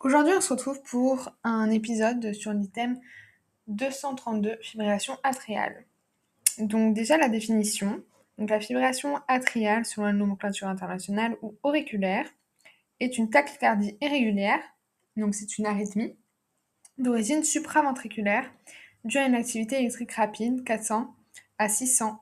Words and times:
Aujourd'hui, 0.00 0.34
on 0.36 0.42
se 0.42 0.52
retrouve 0.52 0.82
pour 0.82 1.30
un 1.42 1.70
épisode 1.70 2.34
sur 2.34 2.52
l'item 2.52 3.00
232, 3.68 4.58
fibrillation 4.60 5.16
atriale. 5.22 5.86
Donc 6.58 6.94
déjà 6.94 7.16
la 7.16 7.30
définition. 7.30 8.02
Donc 8.36 8.50
la 8.50 8.60
fibrillation 8.60 9.18
atriale, 9.26 9.86
selon 9.86 10.06
la 10.06 10.12
nomenclature 10.12 10.68
internationale 10.68 11.36
ou 11.40 11.54
auriculaire, 11.62 12.26
est 13.00 13.16
une 13.16 13.30
tachycardie 13.30 13.96
irrégulière, 14.02 14.60
donc 15.16 15.34
c'est 15.34 15.56
une 15.56 15.66
arythmie, 15.66 16.14
d'origine 16.98 17.42
supraventriculaire, 17.42 18.50
due 19.04 19.18
à 19.18 19.26
une 19.26 19.34
activité 19.34 19.78
électrique 19.78 20.12
rapide, 20.12 20.62
400 20.64 21.14
à 21.58 21.68
600 21.70 22.20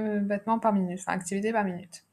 euh, 0.00 0.18
battements 0.18 0.58
par 0.58 0.72
minute, 0.72 0.98
enfin 1.00 1.12
activité 1.12 1.52
par 1.52 1.64
minute 1.64 2.03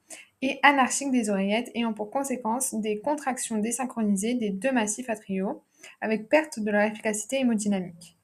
et 0.41 0.59
anarchique 0.63 1.11
des 1.11 1.29
oreillettes 1.29 1.71
ayant 1.75 1.93
pour 1.93 2.09
conséquence 2.09 2.73
des 2.73 2.99
contractions 2.99 3.57
désynchronisées 3.57 4.33
des 4.33 4.49
deux 4.49 4.71
massifs 4.71 5.09
atriaux 5.09 5.63
avec 5.99 6.29
perte 6.29 6.59
de 6.59 6.71
leur 6.71 6.81
efficacité 6.81 7.39
hémodynamique. 7.39 8.17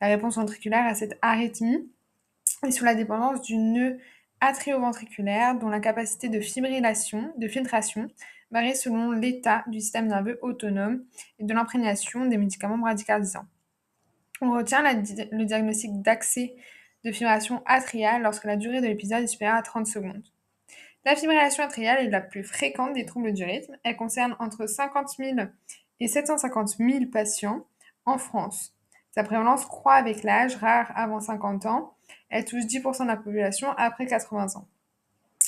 La 0.00 0.08
réponse 0.08 0.36
ventriculaire 0.36 0.86
à 0.86 0.94
cette 0.94 1.18
arythmie 1.22 1.88
est 2.66 2.70
sous 2.70 2.84
la 2.84 2.94
dépendance 2.94 3.42
du 3.42 3.56
nœud 3.56 3.98
atrioventriculaire 4.40 5.58
dont 5.58 5.68
la 5.68 5.80
capacité 5.80 6.28
de 6.28 6.40
fibrillation, 6.40 7.32
de 7.38 7.48
filtration, 7.48 8.08
varie 8.50 8.76
selon 8.76 9.10
l'état 9.12 9.64
du 9.66 9.80
système 9.80 10.06
nerveux 10.06 10.38
autonome 10.42 11.04
et 11.38 11.44
de 11.44 11.54
l'imprégnation 11.54 12.26
des 12.26 12.36
médicaments 12.36 12.78
bradycardisants. 12.78 13.46
On 14.40 14.52
retient 14.52 14.82
le 14.82 15.44
diagnostic 15.44 16.02
d'accès 16.02 16.54
de 17.04 17.12
fibrillation 17.12 17.62
atriale 17.66 18.22
lorsque 18.22 18.44
la 18.44 18.56
durée 18.56 18.80
de 18.80 18.86
l'épisode 18.86 19.22
est 19.22 19.28
supérieure 19.28 19.56
à 19.56 19.62
30 19.62 19.86
secondes. 19.86 20.33
La 21.04 21.16
fibrillation 21.16 21.62
atriale 21.62 22.06
est 22.06 22.10
la 22.10 22.22
plus 22.22 22.44
fréquente 22.44 22.94
des 22.94 23.04
troubles 23.04 23.32
du 23.32 23.44
rythme. 23.44 23.76
Elle 23.84 23.96
concerne 23.96 24.36
entre 24.38 24.66
50 24.66 25.16
000 25.18 25.36
et 26.00 26.08
750 26.08 26.76
000 26.78 27.06
patients 27.12 27.66
en 28.06 28.16
France. 28.16 28.74
Sa 29.10 29.22
prévalence 29.22 29.66
croît 29.66 29.94
avec 29.94 30.22
l'âge, 30.22 30.56
rare 30.56 30.90
avant 30.96 31.20
50 31.20 31.66
ans. 31.66 31.94
Elle 32.30 32.44
touche 32.44 32.64
10% 32.64 33.02
de 33.02 33.08
la 33.08 33.16
population 33.16 33.68
après 33.76 34.06
80 34.06 34.56
ans. 34.56 34.66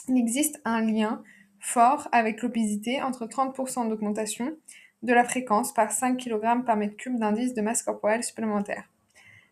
Il 0.09 0.19
existe 0.19 0.61
un 0.65 0.83
lien 0.83 1.23
fort 1.59 2.07
avec 2.13 2.43
l'obésité 2.43 3.03
entre 3.03 3.27
30% 3.27 3.89
d'augmentation 3.89 4.57
de 5.03 5.13
la 5.13 5.25
fréquence 5.25 5.73
par 5.73 5.91
5 5.91 6.17
kg 6.17 6.65
par 6.65 6.77
mètre 6.77 6.97
cube 6.97 7.19
d'indice 7.19 7.55
de 7.55 7.63
masse 7.63 7.83
corporelle 7.83 8.23
supplémentaire. 8.23 8.85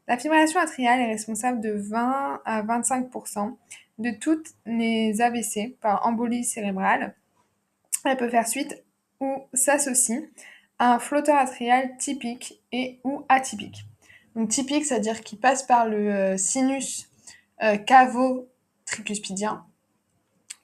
La 0.06 0.18
fibrillation 0.18 0.60
atriale 0.60 1.00
est 1.00 1.12
responsable 1.12 1.60
de 1.60 1.72
20 1.72 2.42
à 2.44 2.62
25% 2.62 3.56
de 3.98 4.10
toutes 4.10 4.48
les 4.66 5.20
AVC 5.20 5.76
par 5.80 6.06
embolie 6.06 6.44
cérébrale. 6.44 7.14
Elle 8.04 8.16
peut 8.16 8.28
faire 8.28 8.46
suite 8.46 8.82
ou 9.20 9.44
s'associe 9.52 10.22
à 10.78 10.94
un 10.94 10.98
flotteur 10.98 11.36
atrial 11.36 11.96
typique 11.98 12.60
et 12.72 12.98
ou 13.04 13.24
atypique. 13.28 13.84
Donc 14.34 14.50
typique, 14.50 14.84
c'est-à-dire 14.84 15.20
qu'il 15.20 15.38
passe 15.38 15.62
par 15.62 15.86
le 15.86 16.12
euh, 16.12 16.36
sinus 16.36 17.08
euh, 17.62 17.76
cavo-tricuspidien, 17.76 19.64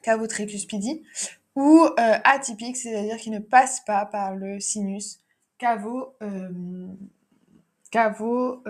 cavo-tricuspidie, 0.02 1.02
ou 1.54 1.84
euh, 1.84 2.18
atypique, 2.24 2.76
c'est-à-dire 2.76 3.16
qu'il 3.16 3.32
ne 3.32 3.38
passe 3.38 3.80
pas 3.80 4.06
par 4.06 4.34
le 4.34 4.60
sinus 4.60 5.20
cavo, 5.58 6.14
cavo 7.90 8.62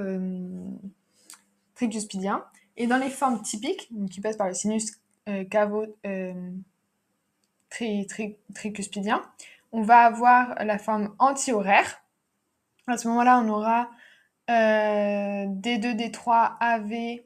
tricuspidien. 1.75 2.45
Et 2.77 2.87
dans 2.87 2.99
les 2.99 3.11
formes 3.11 3.43
typiques, 3.43 3.89
qui 4.11 4.21
passent 4.21 4.37
par 4.37 4.49
le 4.49 4.55
sinus 4.55 5.01
euh, 5.29 5.45
euh, 6.07 6.51
tricuspidien, 8.55 9.23
on 9.73 9.83
va 9.83 10.01
avoir 10.01 10.55
la 10.65 10.79
forme 10.79 11.15
anti-horaire. 11.19 12.03
À 12.87 12.97
ce 12.97 13.07
moment-là, 13.09 13.41
on 13.41 13.49
aura 13.49 13.91
euh, 14.51 15.47
D2, 15.47 15.95
D3, 15.95 16.57
AV, 16.61 17.21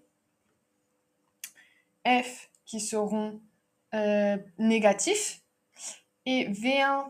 F 2.06 2.50
qui 2.66 2.80
seront 2.80 3.40
euh, 3.94 4.36
négatifs 4.58 5.40
et 6.26 6.48
V1 6.48 7.06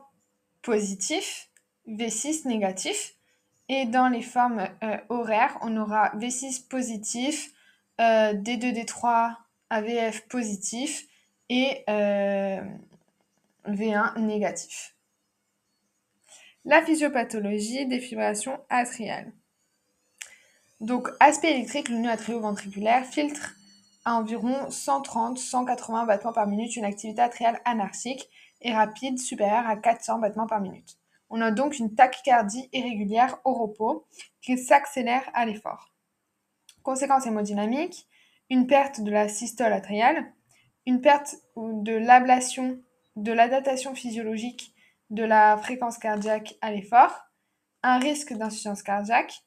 positif, 0.62 1.48
V6 1.88 2.46
négatif. 2.46 3.14
Et 3.68 3.86
dans 3.86 4.08
les 4.08 4.20
formes 4.20 4.68
horaires, 5.08 5.56
on 5.62 5.76
aura 5.78 6.14
V6 6.16 6.68
positif, 6.68 7.54
D2, 7.98 8.72
D3, 8.72 9.34
AVF 9.70 10.26
positif 10.28 11.06
et 11.48 11.84
euh, 11.88 12.60
V1 13.66 14.18
négatif. 14.20 14.96
La 16.64 16.82
physiopathologie 16.82 17.86
des 17.86 18.00
fibrations 18.00 18.58
atriales. 18.70 19.32
Donc, 20.80 21.08
aspect 21.20 21.52
électrique, 21.52 21.88
le 21.88 21.98
nœud 21.98 22.10
atrioventriculaire 22.10 23.04
filtre 23.04 23.54
à 24.04 24.16
environ 24.16 24.68
130-180 24.68 26.06
battements 26.06 26.32
par 26.32 26.46
minute 26.46 26.76
une 26.76 26.84
activité 26.84 27.22
atriale 27.22 27.60
anarchique 27.64 28.28
et 28.60 28.72
rapide 28.72 29.18
supérieure 29.18 29.66
à 29.66 29.76
400 29.76 30.18
battements 30.18 30.46
par 30.46 30.60
minute. 30.60 30.98
On 31.30 31.40
a 31.40 31.50
donc 31.50 31.78
une 31.78 31.94
tachycardie 31.94 32.68
irrégulière 32.72 33.38
au 33.44 33.54
repos 33.54 34.06
qui 34.42 34.58
s'accélère 34.58 35.28
à 35.32 35.46
l'effort. 35.46 35.93
Conséquences 36.84 37.26
hémodynamiques, 37.26 38.06
une 38.50 38.66
perte 38.66 39.00
de 39.00 39.10
la 39.10 39.26
systole 39.26 39.72
atriale, 39.72 40.32
une 40.86 41.00
perte 41.00 41.34
de 41.56 41.94
l'ablation, 41.94 42.78
de 43.16 43.32
l'adaptation 43.32 43.94
physiologique 43.94 44.74
de 45.08 45.24
la 45.24 45.56
fréquence 45.56 45.96
cardiaque 45.96 46.56
à 46.60 46.70
l'effort, 46.70 47.24
un 47.82 47.98
risque 47.98 48.34
d'insuffisance 48.34 48.82
cardiaque, 48.82 49.44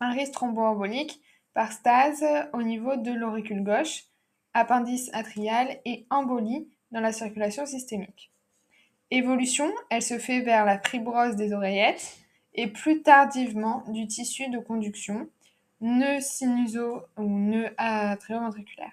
un 0.00 0.10
risque 0.10 0.32
thromboembolique 0.32 1.18
par 1.54 1.72
stase 1.72 2.24
au 2.52 2.62
niveau 2.62 2.96
de 2.96 3.10
l'auricule 3.10 3.64
gauche, 3.64 4.04
appendice 4.52 5.08
atrial 5.14 5.80
et 5.86 6.06
embolie 6.10 6.68
dans 6.90 7.00
la 7.00 7.12
circulation 7.12 7.64
systémique. 7.64 8.30
Évolution, 9.10 9.72
elle 9.88 10.02
se 10.02 10.18
fait 10.18 10.40
vers 10.40 10.66
la 10.66 10.78
fibrose 10.78 11.36
des 11.36 11.54
oreillettes 11.54 12.18
et 12.52 12.66
plus 12.66 13.02
tardivement 13.02 13.82
du 13.88 14.06
tissu 14.06 14.50
de 14.50 14.58
conduction, 14.58 15.30
nœud 15.80 16.20
sinuso 16.20 17.02
ou 17.16 17.24
nœud 17.24 17.70
atrioventriculaire. 17.76 18.92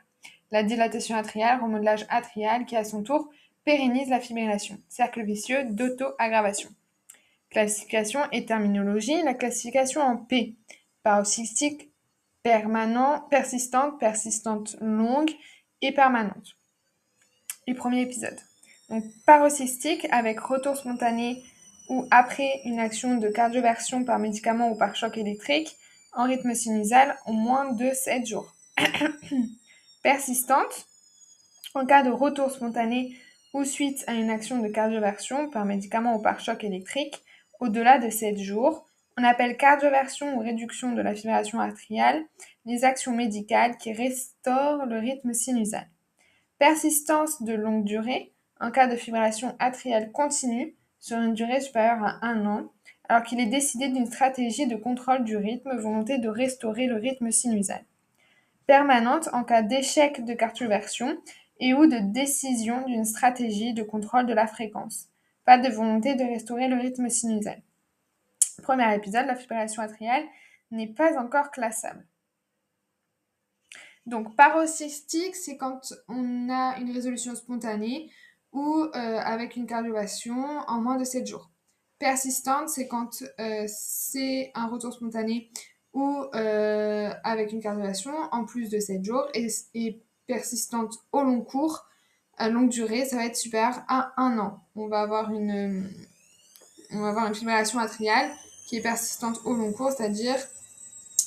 La 0.52 0.64
dilatation 0.64 1.16
atriale, 1.16 1.62
remodelage 1.62 2.06
atrial 2.10 2.66
qui 2.66 2.76
à 2.76 2.84
son 2.84 3.04
tour 3.04 3.30
pérennise 3.64 4.10
la 4.10 4.20
fibrillation. 4.20 4.80
Cercle 4.88 5.24
vicieux 5.24 5.66
d'auto-aggravation. 5.66 6.70
Classification 7.50 8.22
et 8.32 8.46
terminologie. 8.46 9.22
La 9.24 9.34
classification 9.34 10.02
en 10.02 10.18
P. 10.18 10.56
Paroxystique, 11.04 11.92
permanent, 12.44 13.22
persistante, 13.30 14.00
persistante 14.00 14.76
longue 14.82 15.32
et 15.82 15.92
permanente. 15.92 16.58
Les 17.68 17.74
premiers 17.74 18.02
épisodes. 18.02 18.40
Donc 18.90 19.04
paroxystique 19.26 20.08
avec 20.12 20.40
retour 20.40 20.78
spontané 20.78 21.44
ou 21.90 22.08
après 22.12 22.62
une 22.66 22.80
action 22.80 23.18
de 23.18 23.30
cardioversion 23.30 24.04
par 24.04 24.20
médicament 24.20 24.70
ou 24.70 24.78
par 24.78 24.96
choc 24.96 25.18
électrique 25.18 25.76
en 26.16 26.24
rythme 26.24 26.54
sinusal 26.54 27.18
en 27.26 27.34
moins 27.34 27.72
de 27.74 27.92
7 27.94 28.26
jours. 28.26 28.56
Persistante, 30.04 30.88
en 31.74 31.86
cas 31.86 32.04
de 32.04 32.10
retour 32.10 32.52
spontané 32.52 33.18
ou 33.54 33.64
suite 33.64 34.04
à 34.08 34.14
une 34.14 34.30
action 34.30 34.60
de 34.60 34.68
cardioversion 34.68 35.50
par 35.50 35.66
médicament 35.66 36.16
ou 36.16 36.22
par 36.22 36.40
choc 36.40 36.64
électrique, 36.64 37.22
au-delà 37.60 38.00
de 38.00 38.10
7 38.10 38.38
jours, 38.38 38.86
on 39.18 39.24
appelle 39.24 39.56
cardioversion 39.56 40.36
ou 40.36 40.40
réduction 40.40 40.92
de 40.92 41.02
la 41.02 41.16
fibrillation 41.16 41.60
atriale 41.60 42.24
les 42.66 42.84
actions 42.84 43.14
médicales 43.14 43.78
qui 43.78 43.94
restaurent 43.94 44.86
le 44.86 45.00
rythme 45.00 45.34
sinusal. 45.34 45.88
Persistance 46.60 47.42
de 47.42 47.54
longue 47.54 47.86
durée, 47.86 48.34
en 48.60 48.72
cas 48.72 48.88
de 48.88 48.96
fibrillation 48.96 49.56
atriale 49.60 50.12
continue 50.12 50.76
sur 51.00 51.18
une 51.18 51.34
durée 51.34 51.62
supérieure 51.62 52.04
à 52.04 52.26
un 52.26 52.46
an, 52.46 52.72
alors 53.10 53.24
qu'il 53.24 53.40
est 53.40 53.46
décidé 53.46 53.90
d'une 53.90 54.06
stratégie 54.06 54.68
de 54.68 54.76
contrôle 54.76 55.24
du 55.24 55.38
rythme, 55.38 55.76
volonté 55.78 56.18
de 56.18 56.30
restaurer 56.30 56.88
le 56.88 56.96
rythme 56.96 57.32
sinusal. 57.32 57.84
Permanente 58.68 59.30
en 59.34 59.44
cas 59.44 59.62
d'échec 59.62 60.26
de 60.26 60.34
cardioversion 60.34 61.18
et 61.60 61.74
ou 61.74 61.86
de 61.86 62.00
décision 62.12 62.86
d'une 62.86 63.06
stratégie 63.06 63.74
de 63.74 63.84
contrôle 63.84 64.26
de 64.26 64.34
la 64.34 64.48
fréquence. 64.48 65.08
Pas 65.46 65.58
de 65.58 65.70
volonté 65.70 66.16
de 66.16 66.24
restaurer 66.24 66.68
le 66.68 66.78
rythme 66.78 67.10
sinusal. 67.10 67.62
Premier 68.64 68.96
épisode, 68.96 69.28
la 69.28 69.36
fibrillation 69.36 69.84
atriale 69.84 70.24
n'est 70.72 70.94
pas 70.94 71.20
encore 71.20 71.52
classable. 71.52 72.06
Donc 74.06 74.36
paroxystique, 74.36 75.36
c'est 75.36 75.58
quand 75.58 75.94
on 76.08 76.50
a 76.50 76.78
une 76.78 76.92
résolution 76.92 77.36
spontanée 77.36 78.12
ou 78.52 78.84
euh, 78.84 78.90
avec 78.94 79.56
une 79.56 79.68
cardiovation 79.68 80.60
en 80.68 80.82
moins 80.82 80.98
de 80.98 81.04
7 81.04 81.26
jours 81.28 81.50
persistante, 82.00 82.70
c'est 82.70 82.88
quand 82.88 83.24
euh, 83.40 83.66
c'est 83.68 84.52
un 84.56 84.68
retour 84.68 84.94
spontané 84.94 85.50
ou 85.94 86.26
euh, 86.36 87.14
avec 87.24 87.52
une 87.54 87.62
cardioversion 87.62 88.14
en 88.32 88.46
plus 88.46 88.70
de 88.70 88.80
7 88.80 89.04
jours. 89.04 89.28
Et, 89.34 90.02
persistante 90.28 90.96
au 91.12 91.22
long 91.22 91.42
cours, 91.42 91.86
à 92.38 92.50
longue 92.50 92.70
durée, 92.70 93.06
ça 93.06 93.18
va 93.18 93.28
être 93.28 93.36
super 93.36 93.86
à 93.88 94.12
un 94.18 94.40
an. 94.40 94.60
On 94.76 94.88
va 94.88 95.02
avoir 95.02 95.32
une, 95.32 95.88
on 96.92 97.34
fibrillation 97.34 97.78
atriale 97.78 98.32
qui 98.68 98.78
est 98.78 98.82
persistante 98.82 99.40
au 99.46 99.54
long 99.54 99.72
cours, 99.72 99.92
c'est-à-dire 99.92 100.36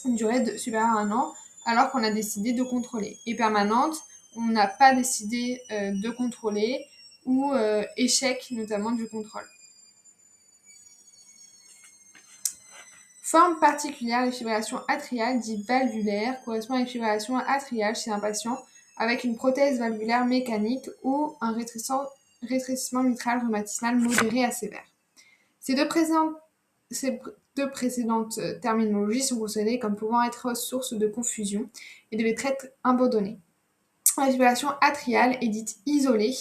une 0.04 0.16
durée 0.16 0.40
de, 0.40 0.56
supérieure 0.56 0.96
à 0.96 1.00
un 1.00 1.12
an, 1.12 1.32
alors 1.64 1.92
qu'on 1.92 2.02
a 2.02 2.10
décidé 2.10 2.52
de 2.52 2.64
contrôler. 2.64 3.16
Et 3.26 3.36
permanente, 3.36 3.94
on 4.34 4.46
n'a 4.46 4.66
pas 4.66 4.92
décidé 4.92 5.62
euh, 5.70 5.92
de 5.92 6.10
contrôler 6.10 6.84
ou 7.24 7.52
échec 7.96 8.48
notamment 8.50 8.90
du 8.90 9.06
contrôle. 9.08 9.44
Forme 13.30 13.58
particulière 13.60 14.24
des 14.24 14.32
fibrillations 14.32 14.80
atriales 14.88 15.38
dites 15.38 15.66
valvulaires 15.66 16.42
correspond 16.46 16.76
à 16.76 16.78
une 16.78 16.86
fibrillation 16.86 17.36
atriale 17.36 17.94
chez 17.94 18.10
un 18.10 18.20
patient 18.20 18.58
avec 18.96 19.22
une 19.22 19.36
prothèse 19.36 19.78
valvulaire 19.78 20.24
mécanique 20.24 20.88
ou 21.02 21.36
un 21.42 21.52
rétrécissement 21.52 23.02
mitral 23.02 23.40
rhumatismal 23.40 23.98
modéré 23.98 24.46
à 24.46 24.50
sévère. 24.50 24.86
Ces 25.60 25.74
deux, 25.74 25.86
ces 26.90 27.20
deux 27.54 27.70
précédentes 27.70 28.38
euh, 28.38 28.58
terminologies 28.60 29.24
sont 29.24 29.38
considérées 29.38 29.78
comme 29.78 29.96
pouvant 29.96 30.22
être 30.22 30.56
source 30.56 30.94
de 30.94 31.06
confusion 31.06 31.68
et 32.10 32.16
devaient 32.16 32.34
être 32.42 32.70
abandonnées. 32.82 33.38
La 34.16 34.30
fibrillation 34.30 34.70
atriale 34.80 35.36
est 35.42 35.48
dite 35.48 35.76
isolée 35.84 36.34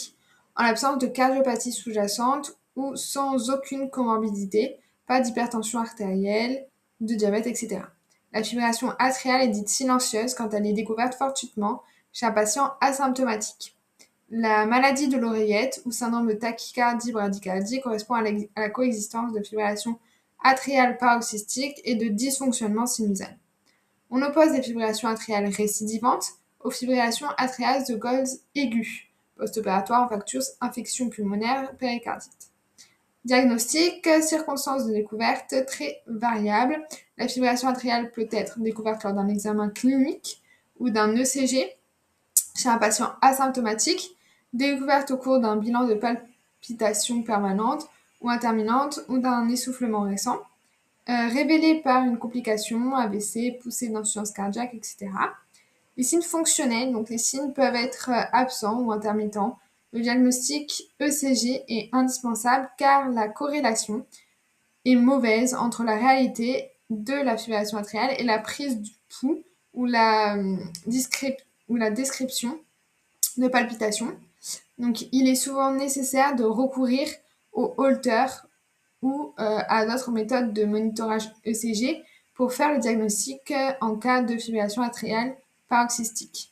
en 0.56 0.64
l'absence 0.64 1.00
de 1.00 1.08
cardiopathie 1.08 1.74
sous-jacente 1.74 2.58
ou 2.78 2.96
sans 2.96 3.50
aucune 3.50 3.90
comorbidité, 3.90 4.80
pas 5.06 5.20
d'hypertension 5.20 5.80
artérielle, 5.80 6.66
de 7.02 7.16
diabète, 7.16 7.48
etc. 7.48 7.82
La 8.34 8.44
fibrillation 8.44 8.92
atriale 9.00 9.42
est 9.42 9.48
dite 9.50 9.70
silencieuse 9.70 10.34
quand 10.34 10.54
elle 10.54 10.66
est 10.66 10.74
découverte 10.74 11.16
fortuitement 11.16 11.82
chez 12.12 12.26
un 12.26 12.32
patient 12.32 12.74
asymptomatique. 12.82 13.76
La 14.30 14.66
maladie 14.66 15.08
de 15.08 15.18
l'oreillette 15.18 15.82
ou 15.86 15.92
syndrome 15.92 16.28
de 16.28 16.34
tachycardie-bradycardie 16.34 17.80
correspond 17.80 18.16
à, 18.16 18.22
la 18.22 18.70
coexistence 18.70 19.32
de 19.32 19.42
fibrillation 19.42 19.98
atriale 20.44 20.98
paroxystique 20.98 21.80
et 21.86 21.96
de 21.96 22.08
dysfonctionnement 22.10 22.86
sinusal. 22.86 23.38
On 24.10 24.22
oppose 24.22 24.52
les 24.52 24.62
fibrillations 24.62 25.08
atriales 25.08 25.48
récidivantes 25.48 26.34
aux 26.60 26.72
fibrillations 26.72 27.28
atriales 27.38 27.86
de 27.88 27.96
Golds 27.96 28.40
aiguës, 28.56 29.08
post-opératoire, 29.38 30.12
infection 30.60 31.10
pulmonaire, 31.10 31.76
péricardite. 31.78 32.52
Diagnostic, 33.28 34.08
circonstances 34.22 34.86
de 34.86 34.94
découverte 34.94 35.54
très 35.66 36.02
variables. 36.08 36.82
La 37.18 37.28
fibrillation 37.28 37.68
atriale 37.68 38.10
peut 38.12 38.30
être 38.32 38.58
découverte 38.60 39.04
lors 39.04 39.12
d'un 39.12 39.28
examen 39.28 39.68
clinique 39.68 40.42
ou 40.80 40.90
d'un 40.90 41.14
ECG 41.14 41.76
chez 42.56 42.70
un 42.70 42.78
patient 42.78 43.12
asymptomatique, 43.22 44.16
découverte 44.54 45.12
au 45.12 45.18
cours 45.18 45.42
d'un 45.42 45.58
bilan 45.58 45.84
de 45.84 45.96
palpitation 45.96 47.22
permanente 47.22 47.90
ou 48.22 48.30
interminente 48.30 49.02
ou 49.10 49.18
d'un 49.18 49.50
essoufflement 49.50 50.04
récent, 50.04 50.40
euh, 51.10 51.28
révélée 51.28 51.82
par 51.82 52.06
une 52.06 52.18
complication, 52.18 52.96
AVC, 52.96 53.60
poussée 53.62 53.90
d'insuffisance 53.90 54.32
cardiaque, 54.32 54.74
etc. 54.74 55.10
Les 55.98 56.04
signes 56.04 56.22
fonctionnels, 56.22 56.94
donc 56.94 57.10
les 57.10 57.18
signes 57.18 57.52
peuvent 57.52 57.76
être 57.76 58.10
euh, 58.10 58.24
absents 58.32 58.80
ou 58.80 58.94
intermittents. 58.94 59.60
Le 59.94 60.02
diagnostic 60.02 60.84
ECG 61.00 61.64
est 61.68 61.90
indispensable 61.94 62.70
car 62.78 63.10
la 63.10 63.30
corrélation 63.30 64.06
est 64.86 64.96
mauvaise 64.96 65.54
entre 65.54 65.84
la 65.84 65.96
réalité 65.96 66.72
de 66.90 67.14
la 67.14 67.38
fibrillation 67.38 67.78
atriale 67.78 68.16
et 68.18 68.24
la 68.24 68.40
prise 68.40 68.80
du 68.80 68.92
pouls 69.10 69.44
ou 69.74 69.86
la, 69.86 70.36
euh, 70.38 70.58
description 70.88 72.60
de 73.38 73.48
palpitation. 73.48 74.18
Donc 74.78 75.08
il 75.12 75.28
est 75.28 75.36
souvent 75.36 75.72
nécessaire 75.72 76.36
de 76.36 76.44
recourir 76.44 77.08
au 77.54 77.74
holter 77.78 78.26
ou 79.02 79.34
euh, 79.40 79.60
à 79.68 79.86
d'autres 79.86 80.12
méthodes 80.12 80.54
de 80.54 80.66
monitorage 80.66 81.30
ECG 81.46 82.04
pour 82.36 82.54
faire 82.54 82.74
le 82.74 82.80
diagnostic 82.80 83.54
en 83.82 83.96
cas 83.96 84.22
de 84.22 84.38
fibrillation 84.38 84.82
atriale 84.82 85.36
paroxystique. 85.68 86.52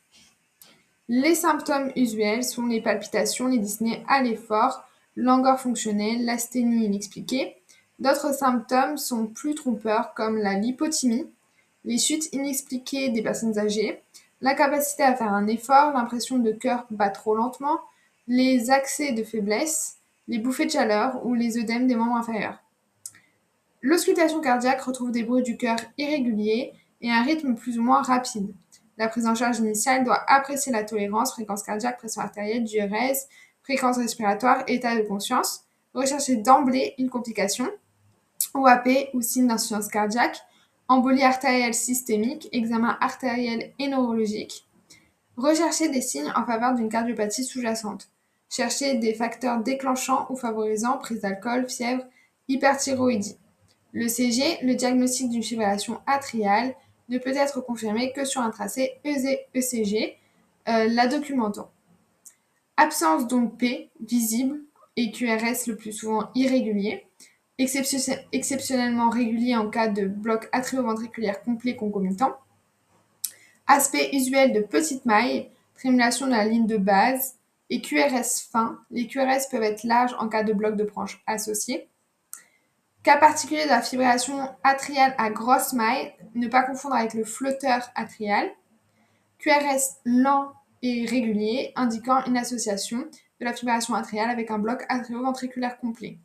Les 1.08 1.36
symptômes 1.36 1.92
usuels 1.96 2.44
sont 2.44 2.66
les 2.66 2.82
palpitations, 2.82 3.48
les 3.48 3.60
dyspnées 3.60 4.04
à 4.08 4.24
l'effort, 4.24 4.84
l'angoisse 5.16 5.62
fonctionnelle, 5.62 6.26
l'asthénie 6.26 6.86
inexpliquée. 6.86 7.58
D'autres 8.00 8.34
symptômes 8.34 8.98
sont 8.98 9.28
plus 9.28 9.54
trompeurs 9.54 10.16
comme 10.16 10.38
la 10.38 10.56
lipothymie, 10.56 11.30
les 11.84 12.00
chutes 12.00 12.34
inexpliquées 12.34 13.10
des 13.10 13.22
personnes 13.22 13.60
âgées, 13.60 14.02
l'incapacité 14.42 15.04
à 15.04 15.16
faire 15.16 15.32
un 15.32 15.46
effort, 15.46 15.94
l'impression 15.94 16.40
de 16.40 16.52
cœur 16.52 16.86
bat 16.90 17.10
trop 17.10 17.36
lentement, 17.36 17.80
les 18.28 18.72
accès 18.72 19.12
de 19.12 19.24
faiblesse, 19.24 19.98
les 20.28 20.40
bouffées 20.40 20.66
de 20.66 20.72
chaleur 20.72 21.24
ou 21.24 21.36
les 21.36 21.60
œdèmes 21.60 21.86
des 21.86 21.96
membres 21.96 22.18
inférieurs. 22.18 22.58
L'auscultation 23.84 24.42
cardiaque 24.42 24.82
retrouve 24.82 25.12
des 25.12 25.22
bruits 25.22 25.44
du 25.44 25.58
cœur 25.58 25.78
irréguliers 26.00 26.74
et 27.02 27.12
un 27.12 27.22
rythme 27.22 27.54
plus 27.54 27.78
ou 27.78 27.84
moins 27.84 28.02
rapide. 28.02 28.52
La 28.98 29.08
prise 29.08 29.28
en 29.28 29.36
charge 29.36 29.60
initiale 29.60 30.04
doit 30.04 30.24
apprécier 30.28 30.72
la 30.72 30.84
tolérance, 30.84 31.34
fréquence 31.34 31.64
cardiaque, 31.64 31.98
pression 31.98 32.22
artérielle, 32.22 32.64
diurèse, 32.64 33.28
fréquence 33.62 33.98
respiratoire, 33.98 34.64
état 34.68 34.96
de 34.96 35.02
conscience. 35.02 35.66
Rechercher 35.94 36.38
d'emblée 36.38 36.94
une 36.98 37.10
complication, 37.10 37.70
OAP 38.54 38.88
ou 39.14 39.22
signe 39.22 39.48
d'insuffisance 39.48 39.88
cardiaque, 39.88 40.42
embolie 40.88 41.24
artérielle 41.24 41.74
systémique, 41.74 42.48
examen 42.52 42.98
artériel 43.02 43.74
et 43.80 43.88
neurologique. 43.88 44.66
Rechercher 45.38 45.90
des 45.90 46.02
signes 46.02 46.32
en 46.36 46.46
faveur 46.46 46.76
d'une 46.76 46.90
cardiopathie 46.90 47.44
sous-jacente. 47.44 48.10
Chercher 48.50 48.96
des 48.96 49.14
facteurs 49.14 49.62
déclenchants 49.62 50.28
ou 50.30 50.36
favorisant 50.36 50.98
prise 50.98 51.22
d'alcool, 51.22 51.68
fièvre, 51.70 52.04
hyperthyroïdie. 52.48 53.38
Le 53.92 54.08
CG, 54.08 54.60
le 54.62 54.76
diagnostic 54.76 55.30
d'une 55.30 55.44
fibrillation 55.44 56.00
atriale, 56.06 56.76
ne 57.10 57.18
peut 57.18 57.36
être 57.36 57.62
confirmé 57.62 58.12
que 58.14 58.26
sur 58.26 58.42
un 58.42 58.50
tracé 58.50 59.00
ECG, 59.04 60.18
euh, 60.68 60.88
la 60.88 61.08
documentant. 61.08 61.70
Absence 62.78 63.28
donc 63.28 63.58
P 63.58 63.90
visible 64.02 64.60
et 64.98 65.12
QRS 65.12 65.68
le 65.68 65.76
plus 65.76 65.94
souvent 65.94 66.30
irrégulier, 66.36 67.06
exceptionnellement 67.58 69.10
régulier 69.10 69.56
en 69.56 69.70
cas 69.70 69.88
de 69.88 70.08
bloc 70.08 70.50
atrioventriculaire 70.52 71.42
complet 71.44 71.76
concomitant. 71.76 72.36
Aspect 73.68 74.10
usuel 74.14 74.54
de 74.54 74.62
petite 74.62 75.06
maille, 75.06 75.50
trémulation 75.76 76.26
de 76.28 76.32
la 76.32 76.46
ligne 76.46 76.68
de 76.68 76.78
base 76.78 77.36
et 77.70 77.82
QRS 77.82 78.50
fin. 78.52 78.80
Les 78.92 79.08
QRS 79.08 79.50
peuvent 79.50 79.64
être 79.64 79.84
larges 79.84 80.16
en 80.20 80.28
cas 80.28 80.44
de 80.44 80.54
bloc 80.54 80.76
de 80.76 80.84
branche 80.84 81.22
associé. 81.28 81.88
Cas 83.06 83.18
particulier 83.18 83.64
de 83.66 83.70
la 83.70 83.84
fibrillation 83.84 84.50
atriale 84.64 85.14
à 85.20 85.30
grosse 85.30 85.74
maille, 85.74 86.12
ne 86.34 86.48
pas 86.48 86.64
confondre 86.64 86.96
avec 86.96 87.14
le 87.14 87.24
flotteur 87.24 87.88
atrial. 87.94 88.50
QRS 89.38 90.00
lent 90.06 90.54
et 90.82 91.06
régulier, 91.06 91.72
indiquant 91.76 92.26
une 92.26 92.36
association 92.36 93.02
de 93.40 93.46
la 93.46 93.54
fibrillation 93.54 93.94
atriale 93.94 94.32
avec 94.32 94.50
un 94.50 94.58
bloc 94.58 94.84
atrioventriculaire 94.90 95.78
complet. 95.78 96.18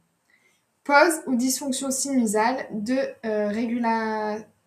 Pause 0.85 1.21
ou 1.27 1.37
dysfonction 1.37 1.91
sinusale 1.91 2.67
de, 2.73 2.97
euh, 3.27 3.49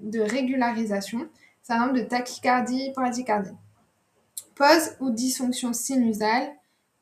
régularisation, 0.01 1.27
syndrome 1.63 1.93
de 1.93 2.01
tachycardie, 2.01 2.91
bradycardie. 2.96 3.58
Pause 4.53 4.98
ou 5.00 5.10
dysfonction 5.10 5.74
sinusale 5.74 6.53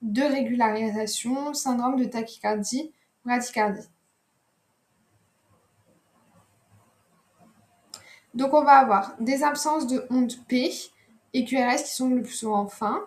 de 0.02 0.22
régularisation, 0.22 1.54
syndrome 1.54 1.98
de 1.98 2.06
tachycardie, 2.06 2.94
bradycardie. 3.26 3.90
Donc 8.34 8.54
on 8.54 8.64
va 8.64 8.74
avoir 8.74 9.16
des 9.20 9.44
absences 9.44 9.88
de 9.88 10.06
ondes 10.10 10.34
P 10.48 10.72
et 11.34 11.46
QRS 11.46 11.84
qui 11.84 11.94
sont 11.94 12.10
le 12.10 12.22
plus 12.22 12.34
souvent 12.34 12.68
fins. 12.68 13.06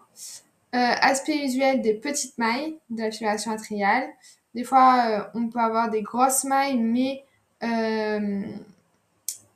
Euh, 0.74 0.94
aspect 1.00 1.38
visuel 1.38 1.82
des 1.82 1.94
petites 1.94 2.36
mailles 2.36 2.76
de 2.90 3.02
la 3.02 3.10
fibrillation 3.10 3.52
atriale. 3.52 4.08
Des 4.54 4.64
fois, 4.64 5.04
euh, 5.06 5.24
on 5.34 5.48
peut 5.48 5.60
avoir 5.60 5.88
des 5.88 6.02
grosses 6.02 6.44
mailles, 6.44 6.78
mais 6.78 7.24
euh, 7.62 8.42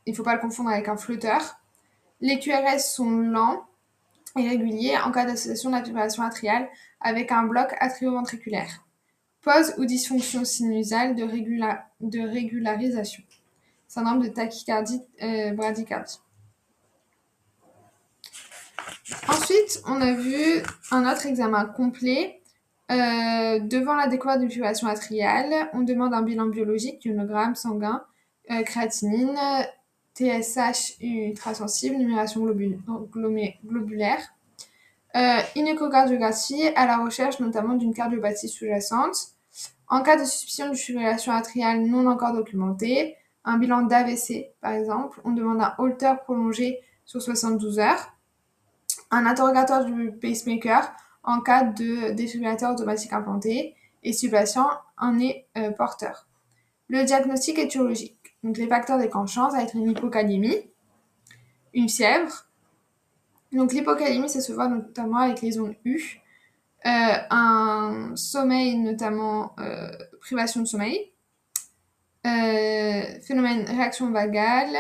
il 0.06 0.10
ne 0.10 0.16
faut 0.16 0.22
pas 0.22 0.34
le 0.34 0.40
confondre 0.40 0.70
avec 0.70 0.88
un 0.88 0.96
flotteur. 0.96 1.58
Les 2.20 2.38
QRS 2.38 2.80
sont 2.80 3.10
lents 3.10 3.64
et 4.37 4.48
réguliers 4.48 4.96
en 5.04 5.10
cas 5.10 5.25
d'association 5.25 5.70
de 5.70 5.76
la 5.76 5.84
fibrillation 5.84 6.22
atriale 6.22 6.68
avec 7.00 7.32
un 7.32 7.44
bloc 7.44 7.68
atrioventriculaire. 7.80 8.84
Pause 9.42 9.75
ou 9.78 9.84
dysfonction 9.84 10.44
sinusale 10.44 11.16
de, 11.16 11.25
de 12.00 12.28
régularisation 12.28 13.22
syndrome 13.88 14.21
de 14.23 14.28
tachycardie 14.28 15.00
euh, 15.23 15.52
bradycardie. 15.52 16.21
Ensuite, 19.26 19.83
on 19.87 20.00
a 20.00 20.12
vu 20.12 20.62
un 20.90 21.11
autre 21.11 21.26
examen 21.26 21.64
complet. 21.64 22.40
Euh, 22.90 23.59
devant 23.59 23.95
la 23.97 24.07
découverte 24.07 24.40
d'une 24.40 24.50
fibrillation 24.50 24.87
atriale, 24.87 25.68
on 25.73 25.83
demande 25.83 26.14
un 26.14 26.23
bilan 26.23 26.47
biologique, 26.47 27.04
ionogramme 27.04 27.54
sanguin, 27.54 28.02
euh, 28.50 28.62
créatinine, 28.62 29.38
TSH 30.14 30.99
ultrasensible, 31.00 31.97
numération 31.97 32.45
globulaire, 32.45 34.21
une 35.14 35.68
échocardiographie 35.68 36.68
à 36.75 36.87
la 36.87 36.99
recherche 36.99 37.40
notamment 37.40 37.75
d'une 37.75 37.95
cardiopathie 37.95 38.49
sous-jacente, 38.49 39.16
En 39.88 40.02
cas 40.02 40.16
de 40.16 40.25
suspicion 40.25 40.71
de 40.71 40.75
fibrillation 40.75 41.33
atriale 41.33 41.83
non 41.83 42.07
encore 42.07 42.33
documentée, 42.33 43.16
un 43.49 43.59
bilan 43.59 43.83
d'AVC 43.83 44.52
par 44.61 44.73
exemple, 44.73 45.21
on 45.25 45.33
demande 45.33 45.61
un 45.61 45.75
holter 45.78 46.14
prolongé 46.23 46.81
sur 47.05 47.23
72 47.23 47.78
heures, 47.78 48.12
un 49.11 49.25
interrogatoire 49.25 49.85
du 49.85 50.12
pacemaker 50.12 50.93
en 51.23 51.40
cas 51.40 51.64
de 51.64 52.11
défibrillateur 52.12 52.73
automatique 52.73 53.12
implanté 53.12 53.75
et 54.02 54.12
si 54.12 54.26
le 54.26 54.33
patient 54.33 54.69
en 54.99 55.19
est 55.19 55.47
euh, 55.57 55.71
porteur. 55.71 56.26
Le 56.88 57.05
diagnostic 57.05 57.59
étiologique. 57.59 58.37
Donc 58.43 58.57
les 58.59 58.67
facteurs 58.67 58.99
déclenchants, 58.99 59.50
ça 59.50 59.57
va 59.57 59.62
être 59.62 59.75
une 59.75 59.90
hypokaliémie, 59.90 60.71
une 61.75 61.88
fièvre. 61.88 62.47
Donc 63.52 63.73
l'hypokaliémie, 63.73 64.28
ça 64.28 64.40
se 64.40 64.52
voit 64.52 64.69
notamment 64.69 65.19
avec 65.19 65.40
les 65.40 65.59
ondes 65.59 65.75
U. 65.85 66.21
Euh, 66.87 66.90
un 67.31 68.12
sommeil, 68.14 68.76
notamment 68.76 69.55
euh, 69.59 69.90
privation 70.21 70.61
de 70.61 70.67
sommeil. 70.67 71.12
Phénomène 73.23 73.64
réaction 73.64 74.11
vagale, 74.11 74.76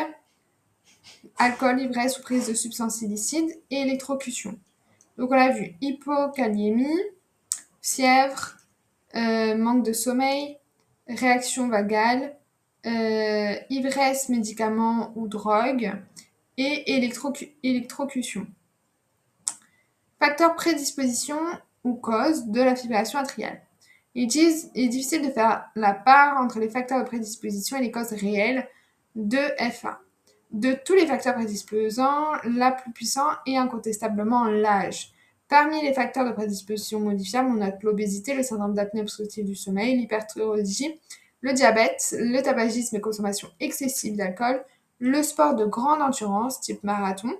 alcool, 1.36 1.80
ivresse 1.80 2.18
ou 2.18 2.22
prise 2.22 2.48
de 2.48 2.54
substances 2.54 3.02
illicites 3.02 3.58
et 3.70 3.80
électrocution. 3.80 4.58
Donc 5.16 5.30
on 5.30 5.38
a 5.38 5.50
vu 5.50 5.74
hypokaliémie, 5.80 7.02
fièvre, 7.82 8.56
euh, 9.14 9.56
manque 9.56 9.84
de 9.84 9.92
sommeil, 9.92 10.58
réaction 11.08 11.68
vagale, 11.68 12.36
euh, 12.86 13.54
ivresse, 13.70 14.28
médicaments 14.28 15.12
ou 15.16 15.26
drogue 15.26 15.92
et 16.56 16.96
électrocution. 17.62 18.46
Facteur 20.18 20.54
prédisposition 20.54 21.38
ou 21.84 21.94
cause 21.94 22.46
de 22.46 22.60
la 22.60 22.74
fibrillation 22.74 23.18
atriale. 23.18 23.60
Il 24.14 24.24
est 24.24 24.88
difficile 24.88 25.26
de 25.26 25.30
faire 25.30 25.66
la 25.76 25.94
part 25.94 26.40
entre 26.40 26.58
les 26.58 26.68
facteurs 26.68 26.98
de 26.98 27.06
prédisposition 27.06 27.76
et 27.76 27.82
les 27.82 27.90
causes 27.90 28.12
réelles 28.12 28.66
de 29.14 29.38
FA. 29.72 30.00
De 30.50 30.72
tous 30.72 30.94
les 30.94 31.06
facteurs 31.06 31.34
prédisposants, 31.34 32.32
la 32.44 32.72
plus 32.72 32.90
puissante 32.92 33.36
est 33.46 33.56
incontestablement 33.56 34.44
l'âge. 34.44 35.12
Parmi 35.48 35.82
les 35.82 35.92
facteurs 35.92 36.26
de 36.26 36.32
prédisposition 36.32 37.00
modifiables, 37.00 37.50
on 37.50 37.54
note 37.54 37.82
l'obésité, 37.82 38.34
le 38.34 38.42
syndrome 38.42 38.74
d'apnée 38.74 39.02
obstructive 39.02 39.44
du 39.44 39.54
sommeil, 39.54 39.96
l'hyperthyroïdie, 39.96 40.94
le 41.40 41.52
diabète, 41.52 42.14
le 42.18 42.40
tabagisme 42.40 42.96
et 42.96 43.00
consommation 43.00 43.48
excessive 43.60 44.16
d'alcool, 44.16 44.64
le 44.98 45.22
sport 45.22 45.54
de 45.54 45.64
grande 45.64 46.02
endurance 46.02 46.60
type 46.60 46.82
marathon, 46.82 47.32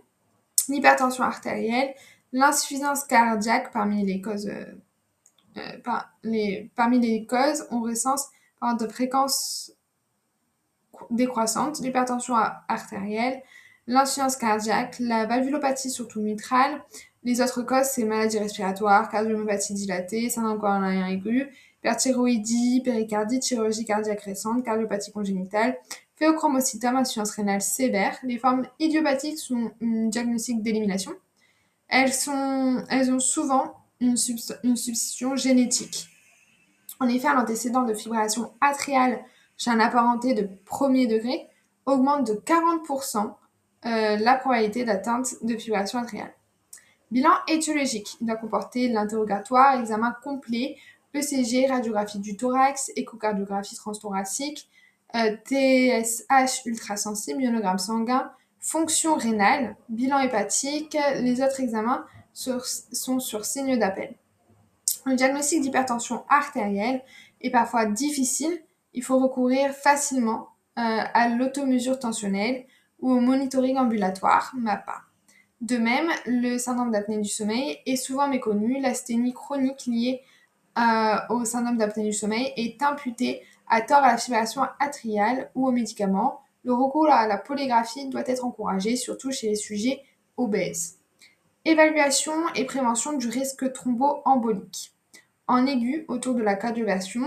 l'hypertension 0.69 1.25
artérielle, 1.25 1.95
l'insuffisance 2.33 3.05
cardiaque 3.05 3.73
parmi 3.73 4.05
les 4.05 4.21
causes 4.21 4.51
euh, 5.57 5.61
euh, 5.87 6.65
parmi 6.75 7.01
les 7.01 7.27
causes, 7.27 7.67
on 7.71 7.81
recense 7.81 8.27
par 8.61 8.77
de 8.77 8.87
fréquences 8.87 9.73
décroissante, 11.11 11.81
l'hypertension 11.81 12.35
artérielle, 12.69 13.43
l'insuffisance 13.87 14.37
cardiaque, 14.37 14.97
la 15.01 15.27
valvulopathie 15.27 15.91
surtout 15.91 16.21
mitrale. 16.21 16.83
Les 17.25 17.41
autres 17.41 17.63
causes, 17.63 17.87
c'est 17.87 18.05
maladies 18.05 18.39
respiratoires, 18.39 19.09
cardiomyopathie 19.09 19.75
dilatée, 19.75 20.31
syndrome 20.31 20.59
coronarien 20.59 21.07
aigu, 21.07 21.49
hyperthyroïdie, 21.81 22.83
péricardite, 22.85 23.45
chirurgie 23.45 23.85
cardiaque 23.85 24.23
récente, 24.23 24.65
cardiopathie 24.65 25.13
congénitale, 25.13 25.77
phéochromocytome, 26.17 26.97
insuffisance 26.97 27.31
rénale 27.33 27.63
sévère. 27.63 28.19
Les 28.23 28.39
formes 28.39 28.67
idiopathiques 28.79 29.39
sont 29.39 29.71
un 29.81 30.07
diagnostic 30.07 30.63
d'élimination. 30.63 31.13
Elles, 31.89 32.13
sont, 32.13 32.85
elles 32.91 33.11
ont 33.11 33.21
souvent 33.21 33.75
une, 34.01 34.17
substitution 34.17 35.37
génétique. 35.37 36.09
En 37.01 37.09
effet, 37.09 37.33
l'antécédent 37.35 37.83
de 37.83 37.95
fibrillation 37.95 38.53
atriale 38.61 39.21
chez 39.57 39.71
un 39.71 39.81
apparenté 39.81 40.35
de 40.35 40.49
premier 40.65 41.07
degré 41.07 41.49
augmente 41.87 42.27
de 42.27 42.35
40% 42.35 43.35
euh, 43.87 44.17
la 44.17 44.35
probabilité 44.37 44.85
d'atteinte 44.85 45.35
de 45.43 45.57
fibrillation 45.57 46.01
atriale. 46.01 46.33
Bilan 47.11 47.31
étiologique. 47.47 48.17
Il 48.21 48.27
doit 48.27 48.37
comporter 48.37 48.89
l'interrogatoire, 48.89 49.81
examen 49.81 50.15
complet, 50.23 50.77
ECG, 51.15 51.67
radiographie 51.69 52.19
du 52.19 52.37
thorax, 52.37 52.91
échocardiographie 52.97 53.77
transthoracique, 53.77 54.69
euh, 55.15 55.37
TSH 55.45 56.67
ultrasensible, 56.67 57.43
ionogramme 57.43 57.79
sanguin, 57.79 58.31
fonction 58.61 59.15
rénale, 59.15 59.77
bilan 59.89 60.19
hépatique. 60.19 60.97
Les 61.21 61.41
autres 61.41 61.61
examens 61.61 62.05
sont 62.93 63.21
sur 63.21 63.45
signe 63.45 63.79
d'appel. 63.79 64.15
Le 65.07 65.17
diagnostic 65.17 65.61
d'hypertension 65.61 66.25
artérielle 66.29 67.03
est 67.41 67.51
parfois 67.51 67.87
difficile 67.87 68.61
il 68.95 69.03
faut 69.03 69.19
recourir 69.19 69.73
facilement 69.73 70.49
euh, 70.79 70.81
à 71.15 71.29
l'automesure 71.29 71.99
tensionnelle 71.99 72.65
ou 73.01 73.13
au 73.13 73.21
monitoring 73.21 73.77
ambulatoire, 73.77 74.53
MAPA. 74.57 75.03
De 75.61 75.77
même, 75.77 76.09
le 76.27 76.59
syndrome 76.59 76.91
d'apnée 76.91 77.19
du 77.19 77.29
sommeil 77.29 77.79
est 77.87 77.97
souvent 77.97 78.29
méconnu. 78.29 78.81
L'asthénie 78.81 79.33
chronique 79.33 79.87
liée 79.87 80.23
euh, 80.79 81.17
au 81.31 81.45
syndrome 81.45 81.77
d'apnée 81.77 82.05
du 82.05 82.13
sommeil 82.13 82.53
est 82.57 82.83
imputée 82.83 83.43
à 83.69 83.83
tort 83.83 83.99
à 83.99 84.13
la 84.13 84.19
fibrillation 84.19 84.63
atriale 84.81 85.51
ou 85.55 85.69
aux 85.69 85.73
médicaments. 85.73 86.41
Le 86.65 86.73
recours 86.73 87.09
à 87.09 87.27
la 87.27 87.39
polygraphie 87.39 88.09
doit 88.09 88.27
être 88.27 88.45
encouragé, 88.45 88.97
surtout 88.97 89.31
chez 89.31 89.51
les 89.51 89.57
sujets 89.57 90.03
obèses. 90.37 90.98
Évaluation 91.69 92.33
et 92.55 92.65
prévention 92.65 93.13
du 93.13 93.29
risque 93.29 93.71
thromboembolique. 93.75 94.95
En 95.47 95.67
aigu, 95.67 96.07
autour 96.09 96.35
de 96.35 96.41
la 96.41 96.55
cardioversion, 96.55 97.27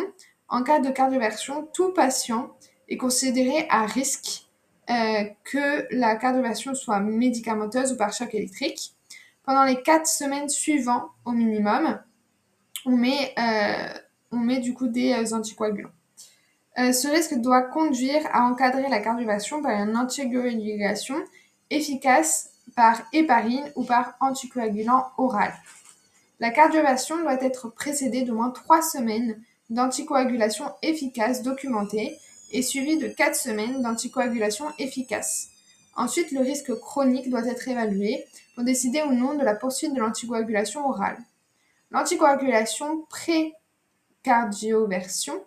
en 0.50 0.64
cas 0.64 0.80
de 0.80 0.90
cardioversion, 0.90 1.70
tout 1.76 1.94
patient 1.94 2.50
est 2.90 2.98
considéré 2.98 3.68
à 3.70 3.86
risque 3.86 4.48
euh, 4.90 5.26
que 5.44 5.86
la 5.92 6.16
cardioversion 6.16 6.74
soit 6.74 7.00
médicamenteuse 7.02 7.92
ou 7.92 7.98
par 7.98 8.14
choc 8.14 8.34
électrique. 8.34 8.96
Pendant 9.44 9.64
les 9.64 9.80
4 9.84 10.08
semaines 10.08 10.50
suivantes 10.50 11.12
au 11.24 11.34
minimum, 11.34 12.00
on 12.88 12.98
met, 12.98 13.36
euh, 13.38 13.94
on 14.32 14.38
met 14.38 14.58
du 14.58 14.74
coup 14.74 14.88
des 14.88 15.14
euh, 15.14 15.36
anticoagulants. 15.36 15.94
ce 16.78 17.08
risque 17.10 17.36
doit 17.36 17.62
conduire 17.62 18.24
à 18.34 18.42
encadrer 18.48 18.90
la 18.90 19.02
cardioversion 19.02 19.62
par 19.62 19.74
une 19.74 19.96
anticoagulation 19.96 21.18
efficace 21.70 22.51
par 22.76 23.02
héparine 23.14 23.72
ou 23.76 23.84
par 23.84 24.16
anticoagulant 24.20 25.06
oral. 25.18 25.54
La 26.40 26.52
cardioversion 26.52 27.22
doit 27.22 27.42
être 27.44 27.70
précédée 27.70 28.24
d'au 28.24 28.36
moins 28.36 28.50
3 28.50 28.82
semaines 28.82 29.42
d'anticoagulation 29.70 30.66
efficace 30.82 31.44
documentée 31.44 32.18
et 32.52 32.62
suivi 32.62 32.98
de 32.98 33.08
4 33.08 33.36
semaines 33.36 33.82
d'anticoagulation 33.82 34.66
efficace. 34.80 35.48
Ensuite, 35.96 36.32
le 36.32 36.42
risque 36.42 36.74
chronique 36.76 37.30
doit 37.30 37.46
être 37.46 37.68
évalué 37.68 38.26
pour 38.56 38.64
décider 38.64 39.04
ou 39.04 39.14
non 39.14 39.36
de 39.36 39.44
la 39.44 39.56
poursuite 39.56 39.94
de 39.94 40.00
l'anticoagulation 40.00 40.88
orale. 40.88 41.18
L'anticoagulation 41.92 43.06
pré-cardioversion 43.10 45.44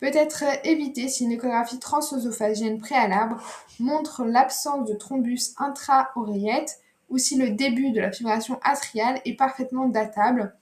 peut 0.00 0.10
être 0.12 0.44
évitée 0.64 1.08
si 1.08 1.24
une 1.24 1.32
échographie 1.32 1.78
transœsophagienne 1.78 2.78
préalable 2.78 3.36
montre 3.80 4.24
l'absence 4.24 4.88
de 4.88 4.94
thrombus 4.94 5.54
intra-oreillette 5.58 6.78
ou 7.10 7.18
si 7.18 7.36
le 7.36 7.50
début 7.50 7.90
de 7.90 8.00
la 8.00 8.12
fibrillation 8.12 8.58
atriale 8.62 9.20
est 9.24 9.34
parfaitement 9.34 9.88
datable 9.88 10.54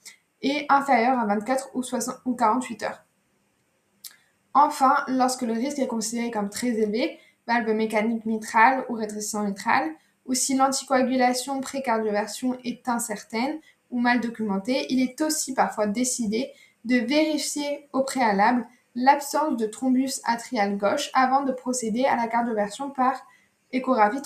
et 0.43 0.67
inférieur 0.69 1.19
à 1.19 1.27
24 1.27 1.71
ou, 1.75 1.83
60, 1.83 2.17
ou 2.25 2.35
48 2.35 2.83
heures. 2.83 3.05
Enfin, 4.55 4.97
lorsque 5.09 5.43
le 5.43 5.55
risque 5.55 5.79
est 5.79 5.87
considéré 5.87 6.31
comme 6.31 6.51
très 6.51 6.69
élevé, 6.69 7.19
valve 7.47 7.71
mécanique 7.71 8.27
mitrale 8.27 8.85
ou 8.89 8.95
rétrécissant 8.95 9.45
mitral, 9.45 9.91
ou 10.27 10.35
si 10.35 10.55
l'anticoagulation 10.55 11.61
pré-cardioversion 11.61 12.59
est 12.65 12.89
incertaine 12.89 13.59
ou 13.91 13.99
mal 13.99 14.21
documentée, 14.21 14.87
il 14.91 15.03
est 15.03 15.21
aussi 15.21 15.55
parfois 15.55 15.87
décidé 15.87 16.53
de 16.85 16.97
vérifier 16.97 17.89
au 17.93 18.03
préalable 18.03 18.67
l'absence 18.95 19.57
de 19.57 19.67
thrombus 19.67 20.21
atrial 20.25 20.77
gauche 20.77 21.11
avant 21.15 21.43
de 21.43 21.53
procéder 21.53 22.05
à 22.05 22.17
la 22.17 22.29
cardioversion 22.29 22.91
par 22.91 23.15
échographie. 23.73 24.21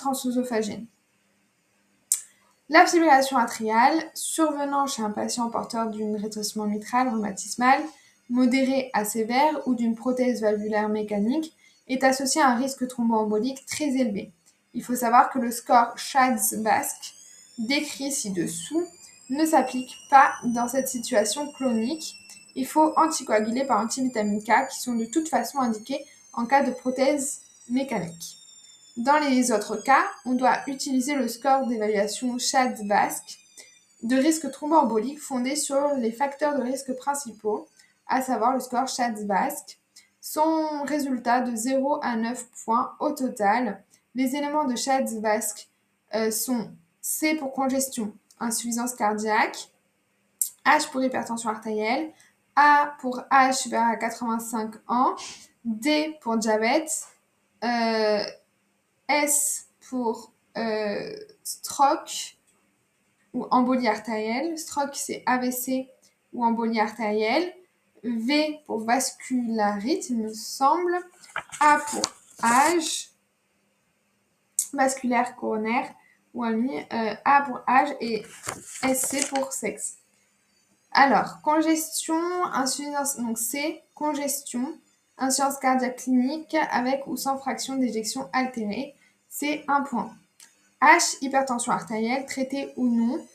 La 2.69 2.85
fibrillation 2.85 3.37
atriale, 3.37 4.11
survenant 4.13 4.87
chez 4.87 5.01
un 5.01 5.11
patient 5.11 5.49
porteur 5.49 5.89
d'une 5.89 6.17
rétrécissement 6.17 6.65
mitral 6.65 7.07
rhumatismal 7.07 7.81
modéré 8.29 8.89
à 8.93 9.05
sévère 9.05 9.65
ou 9.67 9.73
d'une 9.73 9.95
prothèse 9.95 10.41
valvulaire 10.41 10.89
mécanique, 10.89 11.53
est 11.87 12.03
associée 12.03 12.41
à 12.41 12.49
un 12.49 12.55
risque 12.55 12.85
thromboembolique 12.87 13.65
très 13.65 13.95
élevé. 13.95 14.33
Il 14.73 14.83
faut 14.83 14.95
savoir 14.95 15.29
que 15.29 15.39
le 15.39 15.51
score 15.51 15.97
Schatz-Basque, 15.97 17.13
décrit 17.57 18.11
ci-dessous, 18.11 18.85
ne 19.29 19.45
s'applique 19.45 19.95
pas 20.09 20.33
dans 20.43 20.67
cette 20.67 20.87
situation 20.87 21.51
clonique. 21.53 22.15
Il 22.57 22.65
faut 22.65 22.91
anticoaguler 22.97 23.65
par 23.65 23.79
antivitamine 23.79 24.43
K 24.43 24.67
qui 24.69 24.81
sont 24.81 24.95
de 24.95 25.05
toute 25.05 25.29
façon 25.29 25.59
indiqués 25.59 26.03
en 26.33 26.45
cas 26.47 26.63
de 26.63 26.71
prothèse 26.71 27.41
mécanique. 27.69 28.35
Dans 28.97 29.19
les 29.19 29.51
autres 29.51 29.77
cas, 29.77 30.03
on 30.25 30.33
doit 30.33 30.57
utiliser 30.65 31.13
le 31.13 31.27
score 31.27 31.67
d'évaluation 31.67 32.39
SHAD-VASC 32.39 33.37
de 34.01 34.15
risque 34.15 34.49
thromboembolique 34.51 35.19
fondé 35.19 35.55
sur 35.55 35.95
les 35.97 36.11
facteurs 36.11 36.57
de 36.57 36.63
risque 36.63 36.95
principaux, 36.95 37.67
à 38.07 38.23
savoir 38.23 38.53
le 38.53 38.59
score 38.59 38.87
Schatz-Basque. 38.87 39.79
Son 40.19 40.83
résultat 40.83 41.41
de 41.41 41.55
0 41.55 41.99
à 42.01 42.15
9 42.15 42.43
points 42.65 42.95
au 42.99 43.11
total. 43.11 43.83
Les 44.15 44.35
éléments 44.35 44.65
de 44.65 44.75
Schatz-Basque 44.75 45.69
euh, 46.15 46.31
sont 46.31 46.71
C 47.01 47.35
pour 47.35 47.53
congestion, 47.53 48.13
insuffisance 48.39 48.95
cardiaque, 48.95 49.69
H 50.65 50.89
pour 50.91 51.01
hypertension 51.03 51.49
artérielle, 51.49 52.11
A 52.59 52.97
pour 52.99 53.19
H 53.31 53.53
supérieur 53.53 53.91
à 53.91 53.95
85 53.97 54.75
ans, 54.87 55.15
D 55.63 56.17
pour 56.21 56.37
diabète, 56.37 56.89
euh, 57.63 58.23
S 59.07 59.67
pour 59.87 60.33
euh, 60.57 61.15
stroke 61.43 62.35
ou 63.33 63.45
embolie 63.51 63.87
artérielle. 63.87 64.57
Stroke, 64.57 64.95
c'est 64.95 65.21
AVC 65.27 65.87
ou 66.33 66.43
embolie 66.43 66.79
artérielle. 66.79 67.53
V 68.03 68.59
pour 68.65 68.79
vascularite, 68.79 70.09
il 70.09 70.17
me 70.17 70.33
semble. 70.33 70.97
A 71.59 71.77
pour 71.77 72.01
âge 72.43 73.11
vasculaire 74.73 75.35
coronaire 75.35 75.93
ou 76.33 76.43
euh, 76.43 77.15
A 77.23 77.41
pour 77.43 77.61
âge 77.67 77.89
et 78.01 78.23
SC 78.81 79.29
pour 79.29 79.53
sexe. 79.53 79.96
Alors, 80.91 81.41
congestion, 81.41 82.19
insuffisance, 82.53 83.17
donc 83.17 83.37
C, 83.37 83.81
congestion, 83.93 84.73
insuffisance 85.17 85.59
cardiaque 85.59 85.97
clinique 85.97 86.55
avec 86.71 87.05
ou 87.07 87.17
sans 87.17 87.37
fraction 87.37 87.75
d'éjection 87.75 88.29
altérée, 88.33 88.95
c'est 89.29 89.63
un 89.67 89.81
point. 89.81 90.11
H, 90.81 91.17
hypertension 91.21 91.71
artérielle, 91.71 92.25
traitée 92.25 92.73
ou 92.77 92.87
non, 92.87 93.25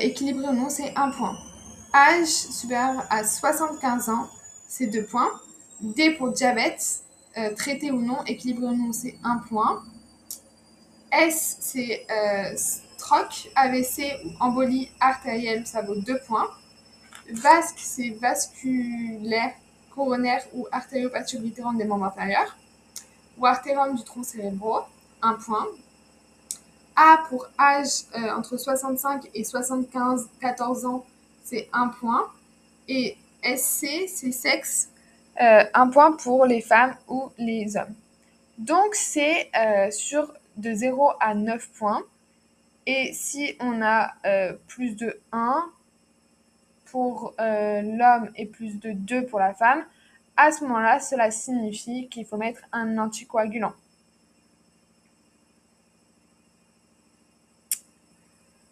équilibrée 0.00 0.48
ou 0.48 0.52
non, 0.52 0.68
c'est 0.68 0.92
un 0.96 1.10
point. 1.10 1.36
Âge 1.94 2.28
supérieur 2.28 3.06
à 3.10 3.24
75 3.24 4.08
ans, 4.10 4.28
c'est 4.68 4.86
deux 4.86 5.04
points. 5.04 5.30
D 5.80 6.14
pour 6.14 6.32
diabète, 6.32 7.02
traité 7.56 7.90
ou 7.90 8.00
non, 8.00 8.22
équilibré 8.26 8.66
ou 8.66 8.76
non, 8.76 8.92
c'est 8.92 9.16
un 9.24 9.38
point. 9.38 9.82
S, 11.12 11.56
c'est 11.60 12.06
euh, 12.10 12.56
stroke, 12.56 13.50
AVC 13.54 14.20
ou 14.24 14.30
embolie 14.40 14.90
artérielle, 15.00 15.66
ça 15.66 15.82
vaut 15.82 15.96
deux 15.96 16.18
points. 16.26 16.48
Vasque, 17.30 17.78
c'est 17.78 18.10
vasculaire, 18.10 19.52
coronaire 19.94 20.42
ou 20.54 20.66
artériopathie 20.72 21.36
oblitérante 21.36 21.76
des 21.76 21.84
membres 21.84 22.06
inférieurs. 22.06 22.56
Ou 23.36 23.46
artérium 23.46 23.94
du 23.94 24.02
tronc 24.02 24.22
cérébraux, 24.22 24.80
un 25.22 25.34
point. 25.34 25.66
A 26.96 27.24
pour 27.28 27.46
âge 27.58 28.04
euh, 28.16 28.30
entre 28.30 28.56
65 28.56 29.28
et 29.34 29.44
75, 29.44 30.28
14 30.40 30.86
ans, 30.86 31.04
c'est 31.44 31.68
un 31.72 31.88
point. 31.88 32.28
Et 32.88 33.16
SC, 33.42 34.08
c'est 34.08 34.32
sexe, 34.32 34.88
euh, 35.40 35.62
un 35.74 35.88
point 35.88 36.12
pour 36.12 36.46
les 36.46 36.60
femmes 36.60 36.96
ou 37.06 37.30
les 37.38 37.76
hommes. 37.76 37.94
Donc, 38.56 38.94
c'est 38.94 39.50
euh, 39.56 39.90
sur 39.90 40.32
de 40.56 40.74
0 40.74 41.12
à 41.20 41.34
9 41.34 41.68
points. 41.72 42.02
Et 42.86 43.12
si 43.12 43.54
on 43.60 43.82
a 43.82 44.14
plus 44.66 44.96
de 44.96 45.20
1 45.30 45.70
pour 46.90 47.34
l'homme 47.38 48.30
et 48.36 48.46
plus 48.46 48.78
de 48.78 48.92
2 48.92 49.26
pour 49.26 49.38
la 49.38 49.54
femme, 49.54 49.84
à 50.36 50.52
ce 50.52 50.62
moment-là, 50.64 51.00
cela 51.00 51.30
signifie 51.30 52.08
qu'il 52.08 52.24
faut 52.24 52.36
mettre 52.36 52.62
un 52.72 52.96
anticoagulant. 52.98 53.74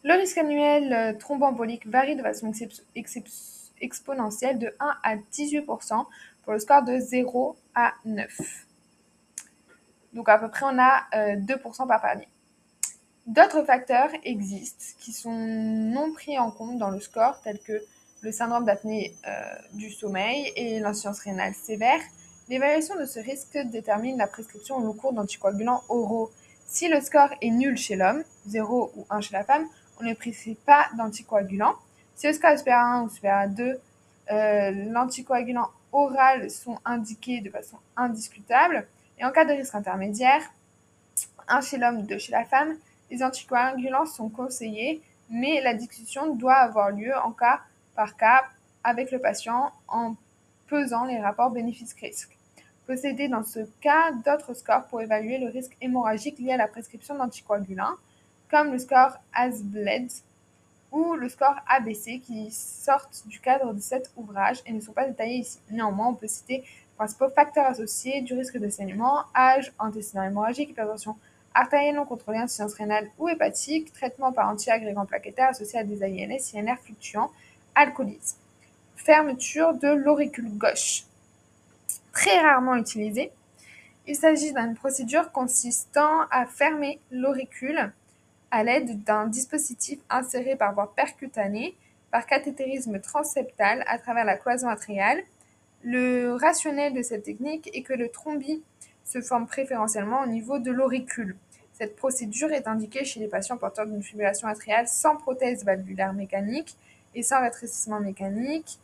Le 0.04 0.14
risque 0.14 0.38
annuel 0.38 1.18
thromboembolique 1.18 1.88
varie 1.88 2.14
de 2.14 2.22
façon 2.22 2.52
exponentielle 3.80 4.60
de 4.60 4.72
1 4.78 4.96
à 5.02 5.16
18% 5.16 6.06
pour 6.44 6.52
le 6.52 6.60
score 6.60 6.84
de 6.84 7.00
0 7.00 7.56
à 7.74 7.92
9. 8.04 8.66
Donc 10.12 10.28
à 10.28 10.38
peu 10.38 10.48
près 10.48 10.64
on 10.64 10.78
a 10.78 11.08
2% 11.12 11.82
euh, 11.82 11.86
par 11.86 12.00
palier. 12.00 12.28
D'autres 13.26 13.64
facteurs 13.64 14.10
existent 14.22 14.84
qui 15.00 15.12
sont 15.12 15.32
non 15.32 16.12
pris 16.12 16.38
en 16.38 16.52
compte 16.52 16.78
dans 16.78 16.90
le 16.90 17.00
score, 17.00 17.40
tels 17.42 17.58
que 17.58 17.82
le 18.26 18.32
syndrome 18.32 18.64
d'apnée 18.64 19.14
euh, 19.28 19.30
du 19.74 19.88
sommeil 19.88 20.52
et 20.56 20.80
l'insuffisance 20.80 21.20
rénale 21.20 21.54
sévère. 21.54 22.00
L'évaluation 22.48 22.98
de 22.98 23.04
ce 23.04 23.20
risque 23.20 23.56
détermine 23.56 24.18
la 24.18 24.26
prescription 24.26 24.78
au 24.78 24.80
long 24.80 24.94
cours 24.94 25.12
d'anticoagulants 25.12 25.84
oraux. 25.88 26.32
Si 26.66 26.88
le 26.88 27.00
score 27.00 27.28
est 27.40 27.50
nul 27.50 27.76
chez 27.76 27.94
l'homme, 27.94 28.24
0 28.48 28.92
ou 28.96 29.06
1 29.10 29.20
chez 29.20 29.32
la 29.32 29.44
femme, 29.44 29.64
on 30.00 30.04
ne 30.04 30.12
prescrit 30.12 30.56
pas 30.56 30.86
d'anticoagulants. 30.98 31.76
Si 32.16 32.26
le 32.26 32.32
score 32.32 32.50
est 32.50 32.58
supérieur 32.58 32.82
à 32.82 32.96
1 32.96 33.02
ou 33.04 33.10
supérieur 33.10 33.38
à 33.38 33.46
2, 33.46 33.80
euh, 34.32 34.70
l'anticoagulant 34.90 35.70
orales 35.92 36.50
sont 36.50 36.78
indiquées 36.84 37.40
de 37.40 37.50
façon 37.50 37.76
indiscutable. 37.96 38.88
Et 39.20 39.24
en 39.24 39.30
cas 39.30 39.44
de 39.44 39.52
risque 39.52 39.76
intermédiaire, 39.76 40.42
un 41.46 41.60
chez 41.60 41.76
l'homme, 41.76 42.02
deux 42.02 42.18
chez 42.18 42.32
la 42.32 42.44
femme, 42.44 42.74
les 43.08 43.22
anticoagulants 43.22 44.06
sont 44.06 44.28
conseillés, 44.28 45.00
mais 45.30 45.60
la 45.60 45.74
discussion 45.74 46.34
doit 46.34 46.56
avoir 46.56 46.90
lieu 46.90 47.12
en 47.24 47.30
cas 47.30 47.60
par 47.96 48.16
cas 48.16 48.44
avec 48.84 49.10
le 49.10 49.18
patient 49.18 49.72
en 49.88 50.14
pesant 50.68 51.04
les 51.04 51.20
rapports 51.20 51.50
bénéfices-risques. 51.50 52.36
Posséder 52.86 53.28
dans 53.28 53.42
ce 53.42 53.60
cas 53.80 54.12
d'autres 54.24 54.54
scores 54.54 54.84
pour 54.86 55.00
évaluer 55.00 55.38
le 55.38 55.48
risque 55.48 55.76
hémorragique 55.80 56.38
lié 56.38 56.52
à 56.52 56.56
la 56.56 56.68
prescription 56.68 57.16
d'anticoagulants, 57.16 57.96
comme 58.48 58.70
le 58.70 58.78
score 58.78 59.18
ASBLED 59.32 60.08
ou 60.92 61.14
le 61.14 61.28
score 61.28 61.56
ABC 61.68 62.20
qui 62.20 62.50
sortent 62.52 63.24
du 63.26 63.40
cadre 63.40 63.72
de 63.72 63.80
cet 63.80 64.12
ouvrage 64.16 64.62
et 64.66 64.72
ne 64.72 64.80
sont 64.80 64.92
pas 64.92 65.06
détaillés 65.06 65.38
ici. 65.38 65.58
Néanmoins, 65.70 66.08
on 66.08 66.14
peut 66.14 66.28
citer 66.28 66.58
les 66.58 66.96
principaux 66.96 67.28
facteurs 67.28 67.66
associés 67.66 68.20
du 68.20 68.34
risque 68.34 68.58
de 68.58 68.68
saignement, 68.68 69.24
âge, 69.34 69.72
antécédent 69.78 70.22
hémorragique, 70.22 70.70
hypertension 70.70 71.16
artérielle 71.54 71.96
non 71.96 72.04
contrôlée, 72.04 72.38
insuffisance 72.38 72.74
rénale 72.74 73.08
ou 73.18 73.28
hépatique, 73.28 73.92
traitement 73.92 74.30
par 74.30 74.48
antiagrégant 74.48 75.06
plaquettaire 75.06 75.48
associé 75.48 75.78
à 75.80 75.84
des 75.84 76.04
INS, 76.04 76.54
INR 76.54 76.76
fluctuants, 76.82 77.30
alcoolisme. 77.76 78.38
Fermeture 78.96 79.74
de 79.74 79.88
l'auricule 79.88 80.50
gauche. 80.58 81.04
Très 82.12 82.40
rarement 82.40 82.74
utilisée, 82.74 83.30
il 84.08 84.16
s'agit 84.16 84.52
d'une 84.52 84.74
procédure 84.74 85.30
consistant 85.30 86.22
à 86.30 86.46
fermer 86.46 86.98
l'auricule 87.12 87.92
à 88.50 88.64
l'aide 88.64 89.04
d'un 89.04 89.26
dispositif 89.26 89.98
inséré 90.08 90.56
par 90.56 90.74
voie 90.74 90.94
percutanée 90.94 91.76
par 92.10 92.26
cathétérisme 92.26 93.00
transseptal 93.00 93.84
à 93.86 93.98
travers 93.98 94.24
la 94.24 94.36
cloison 94.36 94.68
atriale. 94.68 95.22
Le 95.82 96.34
rationnel 96.34 96.94
de 96.94 97.02
cette 97.02 97.24
technique 97.24 97.68
est 97.74 97.82
que 97.82 97.92
le 97.92 98.08
thrombie 98.08 98.62
se 99.04 99.20
forme 99.20 99.46
préférentiellement 99.46 100.22
au 100.22 100.26
niveau 100.26 100.58
de 100.58 100.70
l'auricule. 100.70 101.36
Cette 101.74 101.96
procédure 101.96 102.52
est 102.52 102.66
indiquée 102.66 103.04
chez 103.04 103.20
les 103.20 103.28
patients 103.28 103.58
porteurs 103.58 103.86
d'une 103.86 104.02
fibrillation 104.02 104.48
atriale 104.48 104.88
sans 104.88 105.16
prothèse 105.16 105.64
valvulaire 105.64 106.14
mécanique 106.14 106.76
et 107.16 107.22
sans 107.22 107.40
rétrécissement 107.40 107.98
mécanique, 107.98 108.78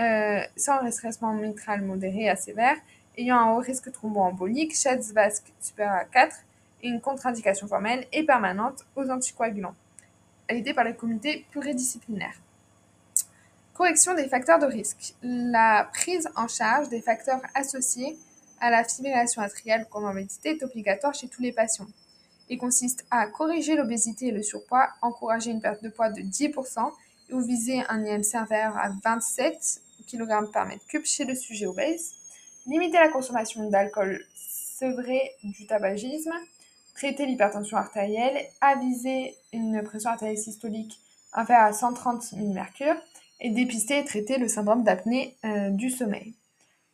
euh, 0.00 0.40
sans 0.56 0.80
rétrécissement 0.80 1.32
mitral 1.34 1.82
modéré 1.82 2.28
à 2.28 2.34
sévère, 2.34 2.76
ayant 3.16 3.38
un 3.38 3.52
haut 3.52 3.60
risque 3.60 3.92
thromboembolique, 3.92 4.74
Schatz 4.74 5.12
vasque 5.12 5.52
supérieur 5.60 5.94
à 5.94 6.04
4 6.04 6.36
une 6.82 7.00
contre-indication 7.00 7.66
formelle 7.66 8.06
et 8.12 8.24
permanente 8.24 8.84
aux 8.96 9.08
anticoagulants, 9.10 9.74
aidée 10.48 10.74
par 10.74 10.84
les 10.84 10.94
comités 10.94 11.46
pluridisciplinaires. 11.50 12.38
Correction 13.74 14.14
des 14.14 14.28
facteurs 14.28 14.58
de 14.58 14.66
risque. 14.66 15.14
La 15.22 15.88
prise 15.92 16.28
en 16.36 16.48
charge 16.48 16.88
des 16.88 17.02
facteurs 17.02 17.40
associés 17.54 18.16
à 18.60 18.70
la 18.70 18.84
fibrillation 18.84 19.42
atriale 19.42 19.86
comorbidité 19.90 20.50
est 20.50 20.62
obligatoire 20.62 21.12
chez 21.14 21.28
tous 21.28 21.42
les 21.42 21.52
patients 21.52 21.88
et 22.48 22.56
consiste 22.56 23.04
à 23.10 23.26
corriger 23.26 23.74
l'obésité 23.74 24.28
et 24.28 24.32
le 24.32 24.42
surpoids, 24.42 24.88
encourager 25.02 25.50
une 25.50 25.60
perte 25.60 25.82
de 25.82 25.88
poids 25.88 26.10
de 26.10 26.22
10% 26.22 26.52
et 26.80 26.92
ou 27.30 27.40
viser 27.40 27.82
un 27.88 28.04
IMC 28.04 28.34
inférieur 28.34 28.76
à 28.76 28.90
27 29.04 29.82
kg 30.10 30.50
par 30.52 30.66
mètre 30.66 30.86
cube 30.86 31.04
chez 31.04 31.24
le 31.24 31.34
sujet 31.34 31.66
obèse, 31.66 32.12
limiter 32.66 32.98
la 32.98 33.08
consommation 33.08 33.68
d'alcool 33.68 34.24
sevré 34.34 35.32
du 35.42 35.66
tabagisme, 35.66 36.32
traiter 36.94 37.26
l'hypertension 37.26 37.76
artérielle, 37.76 38.46
aviser 38.60 39.34
une 39.52 39.82
pression 39.82 40.10
artérielle 40.10 40.38
systolique 40.38 40.98
inférieure 41.32 41.66
à 41.66 41.72
130 41.72 42.32
mmHg 42.32 42.96
et 43.40 43.50
dépister 43.50 43.98
et 43.98 44.04
traiter 44.04 44.38
le 44.38 44.48
syndrome 44.48 44.82
d'apnée 44.82 45.36
euh, 45.44 45.70
du 45.70 45.90
sommeil. 45.90 46.34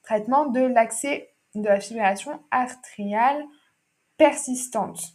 Traitement 0.03 0.47
de 0.47 0.61
l'accès 0.61 1.31
de 1.55 1.65
la 1.69 1.81
fibrillation 1.81 2.41
artérielle 2.51 3.45
persistante. 4.17 5.15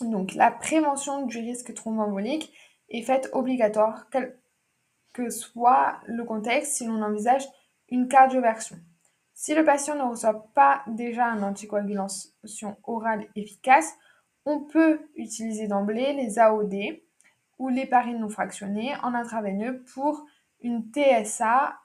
Donc 0.00 0.34
la 0.34 0.50
prévention 0.50 1.26
du 1.26 1.38
risque 1.38 1.74
thromboembolique 1.74 2.52
est 2.90 3.02
faite 3.02 3.28
obligatoire, 3.32 4.08
quel 4.10 4.38
que 5.12 5.30
soit 5.30 6.00
le 6.06 6.24
contexte, 6.24 6.74
si 6.74 6.86
l'on 6.86 7.02
envisage 7.02 7.46
une 7.88 8.08
cardioversion. 8.08 8.76
Si 9.34 9.54
le 9.54 9.64
patient 9.64 9.94
ne 9.94 10.02
reçoit 10.02 10.48
pas 10.54 10.82
déjà 10.86 11.26
une 11.26 11.44
anticoagulation 11.44 12.76
orale 12.84 13.26
efficace, 13.36 13.94
on 14.44 14.60
peut 14.60 15.00
utiliser 15.16 15.68
d'emblée 15.68 16.12
les 16.12 16.38
AOD 16.38 16.74
ou 17.58 17.68
l'héparine 17.68 18.18
non 18.18 18.28
fractionnée 18.28 18.94
en 19.02 19.14
intraveineux 19.14 19.82
pour 19.94 20.24
une 20.60 20.82
TSA 20.92 21.78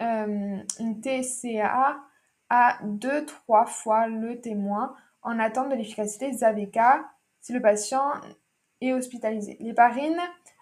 une 0.00 1.00
TCA 1.00 2.00
à 2.48 2.78
2-3 2.84 3.66
fois 3.66 4.08
le 4.08 4.40
témoin 4.40 4.94
en 5.22 5.38
attente 5.38 5.68
de 5.68 5.74
l'efficacité 5.74 6.30
des 6.30 6.44
AVK 6.44 6.78
si 7.40 7.52
le 7.52 7.62
patient 7.62 8.10
est 8.82 8.92
hospitalisé. 8.92 9.56
L'héparine 9.60 10.18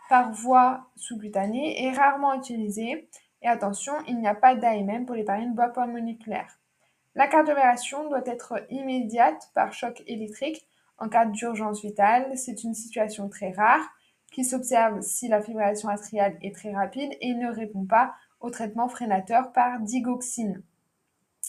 par 0.08 0.32
voie 0.32 0.90
sous-cutanée 0.96 1.84
est 1.84 1.92
rarement 1.92 2.34
utilisée 2.34 3.08
et 3.42 3.48
attention, 3.48 3.92
il 4.06 4.18
n'y 4.18 4.28
a 4.28 4.34
pas 4.34 4.54
d'AMM 4.54 5.06
pour 5.06 5.14
l'héparine 5.14 5.54
bois 5.54 5.86
moléculaire. 5.86 6.58
La 7.14 7.26
cardioversion 7.26 8.08
doit 8.08 8.26
être 8.26 8.64
immédiate 8.70 9.50
par 9.54 9.72
choc 9.72 10.02
électrique 10.06 10.66
en 10.98 11.08
cas 11.08 11.26
d'urgence 11.26 11.82
vitale. 11.82 12.36
C'est 12.36 12.62
une 12.62 12.74
situation 12.74 13.28
très 13.28 13.50
rare 13.50 13.82
qui 14.30 14.44
s'observe 14.44 15.00
si 15.00 15.28
la 15.28 15.42
fibrillation 15.42 15.88
atriale 15.88 16.38
est 16.42 16.54
très 16.54 16.72
rapide 16.72 17.16
et 17.20 17.34
ne 17.34 17.50
répond 17.50 17.84
pas 17.84 18.14
au 18.40 18.50
traitement 18.50 18.88
freinateur 18.88 19.52
par 19.52 19.80
digoxine 19.80 20.62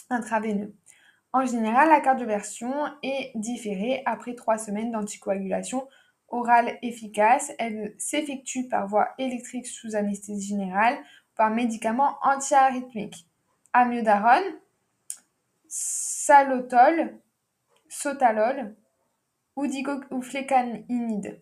intraveineux. 0.10 0.74
En 1.34 1.46
général, 1.46 1.90
la 1.90 2.02
cardioversion 2.02 2.74
est 3.04 3.32
différée 3.36 4.02
après 4.06 4.36
trois 4.36 4.58
semaines 4.58 4.92
d'anticoagulation 4.92 5.88
orale 6.32 6.78
efficace. 6.82 7.52
Elle 7.60 7.96
s'effectue 7.98 8.67
par 8.67 8.88
voie 8.88 9.10
électrique 9.17 9.67
sous 9.67 9.96
anesthésie 9.96 10.50
générale 10.50 10.98
par 11.36 11.50
médicaments 11.50 12.17
antiarythmiques. 12.22 13.28
Amiodarone, 13.74 14.44
salotol, 15.67 17.20
sotalol 17.88 18.76
ou, 19.56 19.65
ou 20.12 20.22
flécainide. 20.22 21.41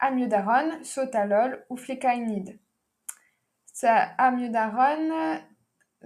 Amiodarone, 0.00 0.82
sotalol 0.84 1.64
ou 1.68 1.76
flécainide. 1.76 2.58
Amiodarone, 3.82 5.42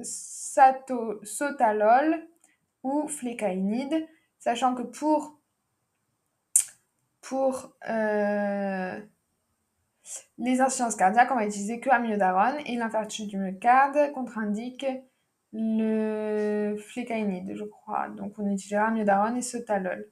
sotalol 0.02 2.26
ou 2.82 3.08
flécainide, 3.08 4.08
sachant 4.38 4.74
que 4.74 4.82
pour, 4.82 5.38
pour 7.22 7.72
euh, 7.88 9.00
les 10.38 10.60
insuffisances 10.60 10.96
cardiaques, 10.96 11.30
on 11.30 11.36
va 11.36 11.46
utiliser 11.46 11.80
que 11.80 11.88
amiodarone 11.88 12.56
et 12.66 12.76
l'infarctus 12.76 13.26
du 13.26 13.38
myocarde 13.38 14.12
contre-indique 14.12 14.84
le 15.54 16.76
flécainide, 16.78 17.54
je 17.54 17.64
crois. 17.64 18.08
Donc 18.08 18.34
on 18.38 18.50
utilisera 18.50 18.86
amiodarone 18.88 19.36
et 19.36 19.42
sotalol. 19.42 20.08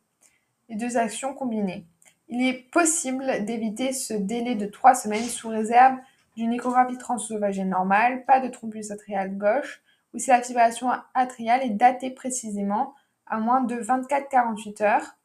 Les 0.69 0.77
deux 0.77 0.97
actions 0.97 1.35
combinées. 1.35 1.87
Il 2.29 2.47
est 2.47 2.71
possible 2.71 3.45
d'éviter 3.45 3.93
ce 3.93 4.15
délai 4.15 4.55
de 4.55 4.67
3 4.67 4.95
semaines 4.95 5.25
sous 5.25 5.49
réserve 5.49 5.97
d'une 6.37 6.53
échographie 6.53 6.97
transœsophagéenne 6.97 7.71
normale, 7.71 8.25
pas 8.25 8.39
de 8.39 8.49
thrombus 8.49 8.93
atriale 8.93 9.37
gauche, 9.37 9.83
ou 10.15 10.19
si 10.19 10.31
la 10.31 10.41
fibrillation 10.41 10.91
atriale 11.15 11.63
est 11.63 11.71
datée 11.71 12.11
précisément 12.11 12.95
à 13.27 13.39
moins 13.39 13.63
de 13.63 13.77
24-48 13.77 14.83
heures. 14.85 15.17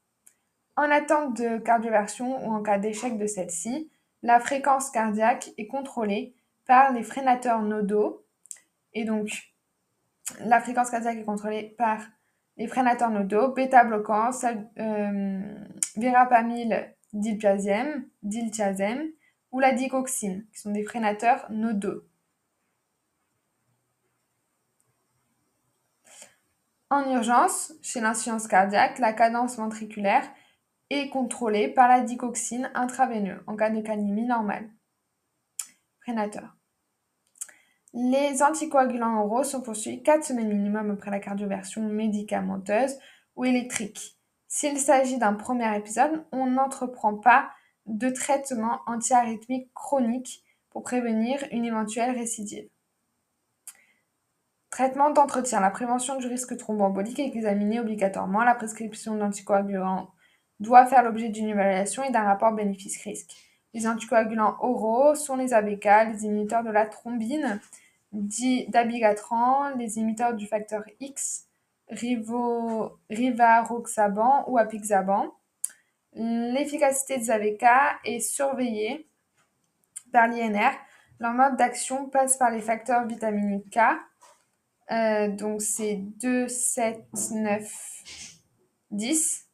En 0.77 0.91
attente 0.91 1.37
de 1.37 1.57
cardioversion 1.57 2.45
ou 2.45 2.51
en 2.51 2.61
cas 2.61 2.77
d'échec 2.77 3.17
de 3.17 3.27
celle-ci, 3.27 3.89
la 4.23 4.39
fréquence 4.39 4.89
cardiaque 4.89 5.51
est 5.57 5.67
contrôlée 5.67 6.35
par 6.65 6.91
les 6.91 7.03
freinateurs 7.03 7.61
nodaux. 7.61 8.25
Et 8.93 9.05
donc, 9.05 9.53
la 10.39 10.59
fréquence 10.59 10.89
cardiaque 10.89 11.17
est 11.17 11.23
contrôlée 11.23 11.75
par 11.77 11.99
les 12.57 12.67
freinateurs 12.67 13.09
nodaux, 13.09 13.53
bêta-bloquants, 13.53 14.31
euh, 14.79 15.41
verapamil, 15.95 16.93
diltiazem, 17.13 18.05
diltiazem 18.23 19.11
ou 19.51 19.59
la 19.59 19.71
digoxine, 19.71 20.45
qui 20.51 20.59
sont 20.59 20.71
des 20.71 20.83
freinateurs 20.83 21.45
nodaux. 21.49 22.03
En 26.89 27.09
urgence, 27.11 27.73
chez 27.81 27.99
l'insuffisance 27.99 28.47
cardiaque, 28.47 28.99
la 28.99 29.13
cadence 29.13 29.57
ventriculaire 29.57 30.23
est 30.89 31.09
contrôlée 31.09 31.67
par 31.67 31.87
la 31.87 32.01
digoxine 32.01 32.71
intraveineuse 32.73 33.41
en 33.47 33.55
cas 33.55 33.69
de 33.69 33.81
calémie 33.81 34.25
normale. 34.25 34.69
Freinateur. 36.01 36.55
Les 37.93 38.43
anticoagulants 38.43 39.23
oraux 39.23 39.43
sont 39.43 39.61
poursuivis 39.61 40.03
4 40.03 40.23
semaines 40.23 40.49
minimum 40.49 40.91
après 40.91 41.11
la 41.11 41.19
cardioversion 41.19 41.81
médicamenteuse 41.81 42.99
ou 43.35 43.45
électrique. 43.45 44.17
S'il 44.47 44.77
s'agit 44.77 45.17
d'un 45.17 45.33
premier 45.33 45.75
épisode, 45.77 46.25
on 46.31 46.45
n'entreprend 46.45 47.15
pas 47.15 47.49
de 47.85 48.09
traitement 48.09 48.81
antiarythmique 48.85 49.73
chronique 49.73 50.43
pour 50.69 50.83
prévenir 50.83 51.39
une 51.51 51.65
éventuelle 51.65 52.15
récidive. 52.15 52.69
Traitement 54.69 55.09
d'entretien. 55.09 55.61
La 55.61 55.71
prévention 55.71 56.17
du 56.17 56.27
risque 56.27 56.57
thromboembolique 56.57 57.19
est 57.19 57.27
examinée 57.27 57.79
obligatoirement. 57.79 58.43
La 58.43 58.55
prescription 58.55 59.15
d'anticoagulants 59.15 60.09
doit 60.59 60.85
faire 60.85 61.03
l'objet 61.03 61.29
d'une 61.29 61.49
évaluation 61.49 62.03
et 62.03 62.11
d'un 62.11 62.23
rapport 62.23 62.51
bénéfice-risque. 62.53 63.31
Les 63.73 63.87
anticoagulants 63.87 64.55
oraux 64.61 65.15
sont 65.15 65.35
les 65.35 65.53
ABK, 65.53 65.85
les 66.13 66.23
inhibiteurs 66.25 66.63
de 66.63 66.71
la 66.71 66.85
thrombine, 66.85 67.59
dabigatran, 68.11 69.75
les 69.75 69.97
inhibiteurs 69.97 70.33
du 70.33 70.47
facteur 70.47 70.83
X, 70.99 71.47
rivaroxaban 73.09 74.45
ou 74.47 74.57
apixaban. 74.57 75.33
L'efficacité 76.13 77.17
des 77.17 77.29
ABK 77.29 77.65
est 78.05 78.21
surveillée 78.21 79.09
par 80.13 80.27
l'INR. 80.29 80.71
Leur 81.19 81.33
mode 81.33 81.57
d'action 81.57 82.07
passe 82.09 82.37
par 82.37 82.51
les 82.51 82.61
facteurs 82.61 83.05
vitaminiques 83.05 83.69
K, 83.71 83.79
euh, 84.91 85.27
donc 85.29 85.61
c'est 85.61 85.95
2, 85.95 86.47
7, 86.47 87.03
9, 87.31 87.63
10, 88.91 89.44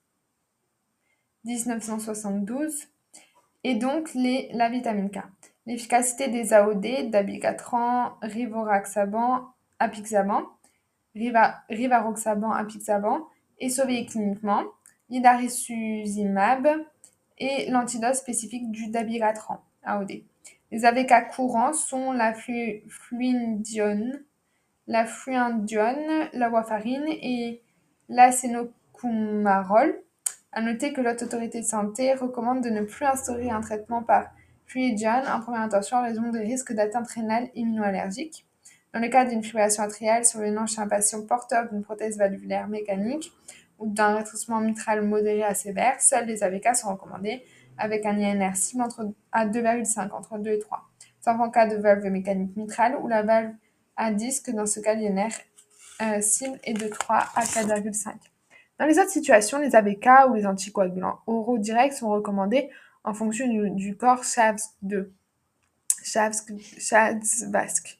1972. 1.46 2.88
Et 3.64 3.76
donc 3.76 4.14
les, 4.14 4.50
la 4.54 4.70
vitamine 4.70 5.10
K. 5.10 5.20
L'efficacité 5.68 6.28
des 6.28 6.54
AOD, 6.54 7.10
dabigatran, 7.12 8.14
rivaroxaban, 8.22 9.48
apixaban, 9.80 10.48
rivaroxaban, 11.16 12.52
apixaban, 12.52 13.28
est 13.60 13.70
surveillée 13.70 14.06
cliniquement. 14.06 14.64
L'hidarisuzimab 15.10 16.68
et 17.38 17.70
l'antidote 17.70 18.16
spécifique 18.16 18.72
du 18.72 18.88
dabigatran, 18.90 19.62
AOD. 19.84 20.24
Les 20.72 20.86
AVK 20.86 21.30
courants 21.36 21.74
sont 21.74 22.14
la 22.14 22.34
fluindione, 22.34 24.24
la 24.88 25.06
fluindione, 25.06 26.30
la 26.34 26.50
warfarine 26.50 27.08
et 27.08 27.62
l'acénocumarol. 28.10 30.02
À 30.54 30.62
noter 30.62 30.92
que 30.92 31.00
l'autre 31.00 31.24
autorité 31.24 31.62
de 31.62 31.66
santé 31.66 32.14
recommande 32.14 32.62
de 32.62 32.70
ne 32.70 32.82
plus 32.82 33.06
instaurer 33.06 33.50
un 33.50 33.62
traitement 33.62 34.04
par 34.04 34.32
fluidione 34.66 35.26
en 35.28 35.40
première 35.40 35.62
intention 35.62 35.98
en 35.98 36.04
raison 36.04 36.30
des 36.30 36.40
risques 36.40 36.74
d'atteinte 36.74 37.08
rénale 37.08 37.50
immunoallergique. 37.56 38.46
Dans 38.94 39.00
le 39.00 39.08
cas 39.08 39.24
d'une 39.24 39.44
fibrillation 39.44 39.84
atriale 39.84 40.26
survenant 40.26 40.66
chez 40.66 40.82
un 40.82 40.88
patient 40.88 41.26
porteur 41.26 41.70
d'une 41.70 41.84
prothèse 41.84 42.18
valvulaire 42.18 42.68
mécanique 42.68 43.32
ou 43.80 43.88
d'un 43.88 44.16
rétrécissement 44.18 44.60
mitral 44.60 45.02
modéré 45.02 45.44
à 45.44 45.54
sévère, 45.54 46.02
seuls 46.02 46.26
les 46.26 46.44
AVK 46.44 46.76
sont 46.76 46.92
recommandés 46.92 47.44
avec 47.78 48.06
un 48.06 48.18
INR 48.18 48.56
cible 48.56 48.84
entre, 48.84 49.10
à 49.32 49.46
2,5 49.46 50.12
entre 50.12 50.38
2 50.38 50.52
et 50.52 50.60
3. 50.60 50.82
Sauf 51.24 51.40
en 51.40 51.50
cas 51.50 51.68
de 51.68 51.78
valve 51.78 52.06
mécanique 52.08 52.58
mitrale 52.58 52.98
où 53.02 53.08
la 53.08 53.24
valve 53.24 53.54
à 53.96 54.12
disque, 54.12 54.52
dans 54.52 54.66
ce 54.66 54.80
cas, 54.80 54.96
l'INR 54.96 55.32
euh, 56.02 56.20
cible 56.20 56.60
est 56.64 56.74
de 56.74 56.88
3 56.88 57.16
à 57.36 57.44
4,5. 57.44 58.31
Dans 58.82 58.88
les 58.88 58.98
autres 58.98 59.12
situations, 59.12 59.60
les 59.60 59.76
ABK 59.76 60.10
ou 60.28 60.34
les 60.34 60.48
anticoagulants 60.48 61.20
oraux 61.28 61.60
directs 61.60 61.94
sont 61.94 62.10
recommandés 62.10 62.72
en 63.04 63.13
fonction 63.13 63.46
du, 63.76 63.96
corps 63.96 64.24
SHAVS2. 64.24 65.10
SHAVS-VASC. 66.04 68.00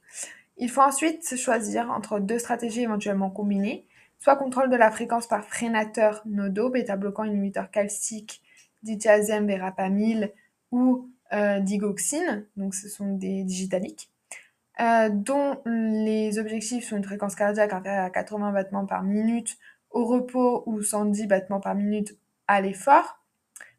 Il 0.58 0.72
faut 0.72 0.82
ensuite 0.82 1.36
choisir 1.38 1.92
entre 1.92 2.20
deux 2.20 2.40
stratégies 2.40 2.82
éventuellement 2.82 3.30
combinées, 3.30 3.86
soit 4.18 4.36
contrôle 4.38 4.72
de 4.72 4.76
la 4.76 4.90
fréquence 4.90 5.28
par 5.28 5.46
freinateur 5.46 6.24
nodo, 6.26 6.72
bêta-bloquant 6.72 7.26
inhibiteur 7.26 7.70
calcique, 7.70 8.42
dithiazème, 8.82 9.46
verapamil 9.46 10.32
ou 10.72 11.08
euh, 11.32 11.60
digoxine, 11.60 12.48
donc 12.58 12.74
ce 12.74 12.90
sont 12.90 13.14
des 13.18 13.44
digitaliques, 13.44 14.10
euh, 14.80 15.10
dont 15.12 15.62
les 15.68 16.40
objectifs 16.40 16.88
sont 16.88 16.98
une 16.98 17.04
fréquence 17.04 17.36
cardiaque 17.36 17.72
inférieure 17.72 18.06
à 18.06 18.10
80 18.10 18.52
battements 18.52 18.88
par 18.88 19.04
minute 19.04 19.60
au 19.92 20.06
repos 20.06 20.64
ou 20.66 20.82
110 20.82 21.28
battements 21.28 21.60
par 21.60 21.76
minute 21.76 22.18
à 22.48 22.62
l'effort, 22.62 23.20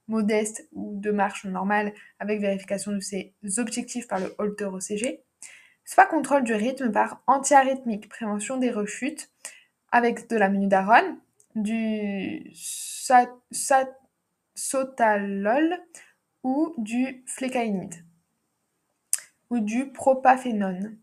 modeste 0.09 0.69
ou 0.73 0.99
de 0.99 1.11
marche 1.11 1.45
normale 1.45 1.93
avec 2.19 2.41
vérification 2.41 2.93
de 2.93 3.01
ces 3.01 3.35
objectifs 3.59 4.09
par 4.09 4.21
le 4.21 4.35
Holter 4.39 4.67
OCG, 4.67 5.21
soit 5.85 6.07
contrôle 6.07 6.45
du 6.45 6.55
rythme 6.55 6.91
par 6.93 7.23
antiarythmique, 7.27 8.09
prévention 8.09 8.57
des 8.57 8.71
rechutes 8.71 9.31
avec 9.91 10.29
de 10.29 10.37
la 10.37 10.49
du 11.55 12.51
sotalol 14.55 15.79
ou 16.43 16.75
du 16.79 17.23
flécainide 17.27 17.95
ou 19.51 19.61
du 19.61 19.93
propafénone. 19.93 20.97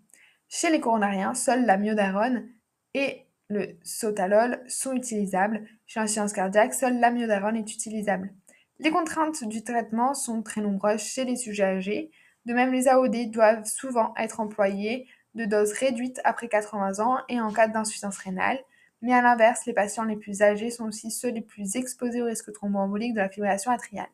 Chez 0.48 0.72
les 0.72 0.80
coronariens, 0.80 1.36
seul 1.36 1.66
l'amiodarone 1.66 2.50
et 2.96 3.28
le 3.50 3.78
sotalol 3.84 4.64
sont 4.68 4.94
utilisables. 4.94 5.66
Chez 5.88 6.00
l'insuffisance 6.00 6.34
cardiaque, 6.34 6.74
seul 6.74 7.00
l'amiodarone 7.00 7.58
est 7.58 7.74
utilisable. 7.74 8.32
Les 8.80 8.92
contraintes 8.92 9.44
du 9.44 9.64
traitement 9.64 10.14
sont 10.14 10.42
très 10.42 10.62
nombreuses 10.62 11.02
chez 11.02 11.26
les 11.26 11.36
sujets 11.36 11.64
âgés. 11.64 12.12
De 12.46 12.54
même, 12.54 12.72
les 12.72 12.88
AOD 12.88 13.32
doivent 13.32 13.66
souvent 13.66 14.14
être 14.18 14.40
employés 14.40 15.08
de 15.36 15.46
doses 15.46 15.74
réduites 15.74 16.22
après 16.24 16.48
80 16.48 17.00
ans 17.00 17.18
et 17.28 17.42
en 17.42 17.52
cas 17.52 17.68
d'insuffisance 17.68 18.18
rénale. 18.18 18.60
Mais 19.02 19.14
à 19.14 19.22
l'inverse, 19.22 19.66
les 19.66 19.74
patients 19.74 20.04
les 20.04 20.16
plus 20.16 20.42
âgés 20.42 20.70
sont 20.70 20.88
aussi 20.88 21.12
ceux 21.12 21.30
les 21.30 21.42
plus 21.42 21.76
exposés 21.76 22.22
au 22.22 22.26
risque 22.26 22.52
thromboembolique 22.54 23.14
de 23.14 23.20
la 23.20 23.30
fibrillation 23.30 23.72
atriale. 23.72 24.10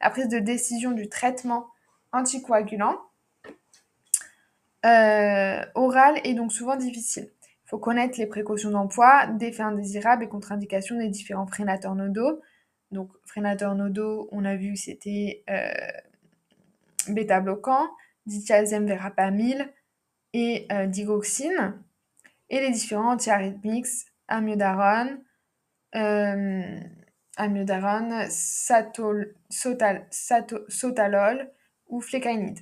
La 0.00 0.10
prise 0.10 0.28
de 0.28 0.38
décision 0.38 0.90
du 0.90 1.08
traitement 1.08 1.68
anticoagulant 2.12 2.98
euh, 4.84 5.64
oral 5.74 6.20
est 6.24 6.34
donc 6.34 6.52
souvent 6.52 6.76
difficile. 6.76 7.30
Faut 7.72 7.78
connaître 7.78 8.18
les 8.18 8.26
précautions 8.26 8.70
d'emploi, 8.70 9.26
d'effets 9.28 9.62
indésirables 9.62 10.24
et 10.24 10.28
contre-indications 10.28 10.98
des 10.98 11.08
différents 11.08 11.46
freinateurs 11.46 11.94
nodaux. 11.94 12.42
Donc, 12.90 13.10
freinateurs 13.24 13.74
nodaux, 13.74 14.28
on 14.30 14.44
a 14.44 14.56
vu 14.56 14.74
que 14.74 14.78
c'était 14.78 15.42
euh, 15.48 15.72
bêta-bloquant, 17.08 17.88
dithiazème 18.26 18.86
verapamil 18.86 19.72
et 20.34 20.66
euh, 20.70 20.84
digoxine. 20.84 21.82
Et 22.50 22.60
les 22.60 22.72
différents 22.72 23.14
antiarythmiques, 23.14 23.86
amiodarone, 24.28 25.22
euh, 25.94 26.78
amiodarone, 27.38 28.26
sotalol 30.68 31.50
ou 31.88 32.02
flécainide. 32.02 32.58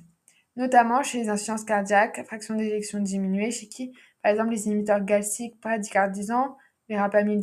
Notamment 0.55 1.03
chez 1.03 1.17
les 1.17 1.27
insuffisances 1.27 1.65
cardiaques, 1.65 2.25
fraction 2.25 2.55
d'éjection 2.55 2.99
diminuée, 2.99 3.51
chez 3.51 3.67
qui, 3.67 3.91
par 4.21 4.31
exemple, 4.31 4.51
les 4.51 4.67
inhibiteurs 4.67 5.03
galsiques 5.03 5.59
bradycardisants, 5.61 6.57
les 6.89 6.97
rapamyl 6.97 7.41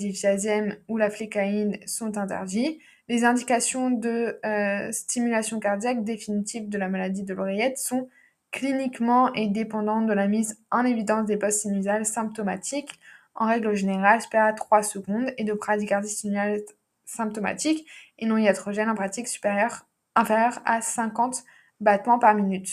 ou 0.88 0.96
la 0.96 1.10
flécaïne 1.10 1.78
sont 1.86 2.18
interdits. 2.18 2.78
Les 3.08 3.24
indications 3.24 3.90
de 3.90 4.38
euh, 4.44 4.92
stimulation 4.92 5.58
cardiaque 5.58 6.04
définitive 6.04 6.68
de 6.68 6.78
la 6.78 6.88
maladie 6.88 7.22
de 7.22 7.32
l'oreillette 7.32 7.78
sont 7.78 8.08
cliniquement 8.50 9.32
et 9.34 9.48
dépendant 9.48 10.02
de 10.02 10.12
la 10.12 10.26
mise 10.26 10.58
en 10.70 10.84
évidence 10.84 11.26
des 11.26 11.36
postes 11.36 11.60
sinusales 11.62 12.04
symptomatiques, 12.04 13.00
en 13.34 13.46
règle 13.46 13.74
générale 13.74 14.20
supérieure 14.20 14.48
à 14.48 14.52
3 14.52 14.82
secondes, 14.82 15.32
et 15.38 15.44
de 15.44 15.52
bradycardie 15.52 16.08
sinusale 16.08 16.60
symptomatique 17.04 17.86
et 18.18 18.26
non 18.26 18.36
iatrogène 18.36 18.90
en 18.90 18.94
pratique 18.94 19.28
supérieure, 19.28 19.86
inférieure 20.14 20.60
à 20.64 20.80
50 20.80 21.44
battements 21.80 22.18
par 22.18 22.34
minute. 22.34 22.68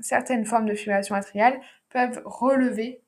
Certaines 0.00 0.44
formes 0.44 0.66
de 0.66 0.74
fibrillation 0.74 1.16
atriale 1.16 1.60
peuvent 1.88 2.22
relever 2.24 3.02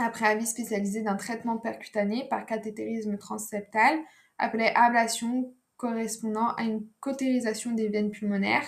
après 0.00 0.26
avis 0.26 0.46
spécialisé 0.46 1.02
d'un 1.02 1.16
traitement 1.16 1.58
percutané 1.58 2.26
par 2.28 2.46
cathétérisme 2.46 3.16
transseptal 3.18 3.98
appelé 4.38 4.70
ablation 4.74 5.52
correspondant 5.76 6.54
à 6.56 6.62
une 6.62 6.86
cautérisation 7.00 7.72
des 7.72 7.88
veines 7.88 8.10
pulmonaires 8.10 8.66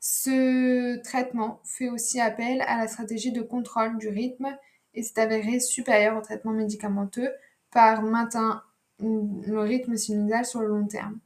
ce 0.00 0.96
traitement 1.02 1.60
fait 1.64 1.90
aussi 1.90 2.20
appel 2.20 2.62
à 2.62 2.78
la 2.78 2.88
stratégie 2.88 3.32
de 3.32 3.42
contrôle 3.42 3.98
du 3.98 4.08
rythme 4.08 4.56
et 4.94 5.02
s'est 5.02 5.20
avéré 5.20 5.60
supérieur 5.60 6.16
au 6.16 6.22
traitement 6.22 6.52
médicamenteux 6.52 7.30
par 7.70 8.02
maintien 8.02 8.62
le 8.98 9.60
rythme 9.60 9.96
sinusal 9.96 10.44
sur 10.44 10.60
le 10.60 10.68
long 10.68 10.86
terme. 10.86 11.18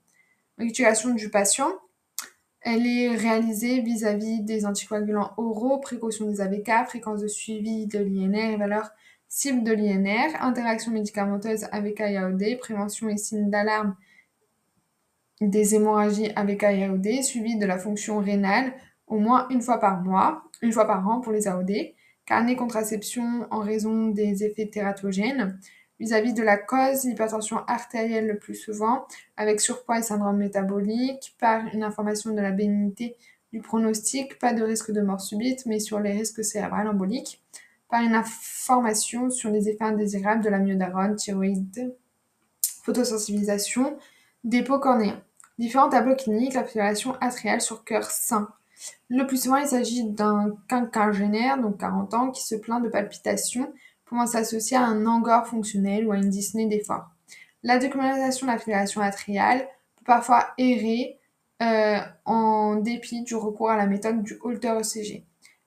L'actuation 0.59 1.15
du 1.15 1.31
patient, 1.31 1.73
elle 2.61 2.87
est 2.87 3.15
réalisée 3.15 3.81
vis-à-vis 3.81 4.41
des 4.43 4.67
anticoagulants 4.67 5.35
oraux, 5.37 5.79
précaution 5.79 6.27
des 6.27 6.41
AVK, 6.41 6.89
fréquence 6.89 7.21
de 7.21 7.29
suivi 7.29 7.87
de 7.87 7.99
l'INR 8.01 8.55
et 8.55 8.57
valeur 8.57 8.91
cible 9.35 9.65
de 9.65 9.73
l'INR, 9.73 10.41
interaction 10.41 10.93
médicamenteuse 10.93 11.65
AVK 11.73 12.01
et 12.03 12.17
AOD, 12.19 12.57
prévention 12.61 13.09
et 13.09 13.17
signes 13.17 13.51
d'alarme 13.51 13.97
des 15.41 15.75
hémorragies 15.75 16.31
avec 16.37 16.63
AOD 16.63 17.21
suivies 17.25 17.59
de 17.59 17.67
la 17.67 17.77
fonction 17.77 18.21
rénale 18.21 18.73
au 19.09 19.19
moins 19.19 19.49
une 19.51 19.61
fois 19.61 19.81
par 19.81 20.01
mois, 20.03 20.45
une 20.63 20.71
fois 20.71 20.87
par 20.87 21.09
an 21.09 21.21
pour 21.21 21.33
les 21.33 21.49
AOD, 21.49 21.73
carnet 22.25 22.55
contraception 22.55 23.49
en 23.51 23.59
raison 23.59 24.07
des 24.07 24.45
effets 24.45 24.69
tératogènes, 24.69 25.59
vis-à-vis 25.99 26.33
de 26.33 26.45
la 26.45 26.57
cause, 26.57 27.05
l'hypertension 27.05 27.59
artérielle 27.67 28.29
le 28.29 28.39
plus 28.39 28.55
souvent, 28.55 29.05
avec 29.37 29.61
surpoids 29.61 29.99
et 29.99 30.03
syndrome 30.03 30.37
métabolique, 30.37 31.35
par 31.41 31.67
une 31.75 31.83
information 31.83 32.33
de 32.33 32.41
la 32.41 32.53
bénignité 32.53 33.17
du 33.53 33.61
pronostic, 33.61 34.39
pas 34.39 34.53
de 34.53 34.63
risque 34.63 34.93
de 34.93 35.01
mort 35.01 35.21
subite, 35.21 35.67
mais 35.67 35.81
sur 35.81 35.99
les 35.99 36.13
risques 36.13 36.45
cérébrales 36.45 36.87
emboliques, 36.87 37.43
une 38.03 38.15
information 38.15 39.31
sur 39.31 39.51
les 39.51 39.69
effets 39.69 39.85
indésirables 39.85 40.43
de 40.43 40.49
la 40.49 40.59
myodarone, 40.59 41.17
thyroïde, 41.17 41.95
photosensibilisation, 42.83 43.97
dépôt 44.43 44.79
cornéen. 44.79 45.23
Différents 45.59 45.89
tableaux 45.89 46.17
cliniques, 46.17 46.55
la 46.55 46.65
fibrillation 46.65 47.15
atriale 47.21 47.61
sur 47.61 47.85
cœur 47.85 48.05
sain. 48.11 48.49
Le 49.09 49.27
plus 49.27 49.43
souvent, 49.45 49.57
il 49.57 49.67
s'agit 49.67 50.05
d'un 50.05 50.57
quinquagénaire, 50.69 51.59
donc 51.59 51.79
40 51.79 52.15
ans, 52.15 52.31
qui 52.31 52.43
se 52.43 52.55
plaint 52.55 52.83
de 52.83 52.89
palpitations 52.89 53.73
pouvant 54.05 54.27
s'associer 54.27 54.77
à 54.77 54.83
un 54.83 55.07
angor 55.07 55.47
fonctionnel 55.47 56.07
ou 56.07 56.13
à 56.13 56.17
une 56.17 56.29
dyspnée 56.29 56.67
d'effort. 56.67 57.07
La 57.63 57.79
documentation 57.79 58.47
de 58.47 58.53
la 58.53 58.59
fibrillation 58.59 59.01
atriale 59.01 59.67
peut 59.97 60.05
parfois 60.05 60.49
errer 60.59 61.19
euh, 61.63 61.99
en 62.27 62.77
dépit 62.77 63.23
du 63.23 63.35
recours 63.35 63.71
à 63.71 63.77
la 63.77 63.87
méthode 63.87 64.23
du 64.23 64.39
Holter 64.43 64.75
ECG. 64.81 65.25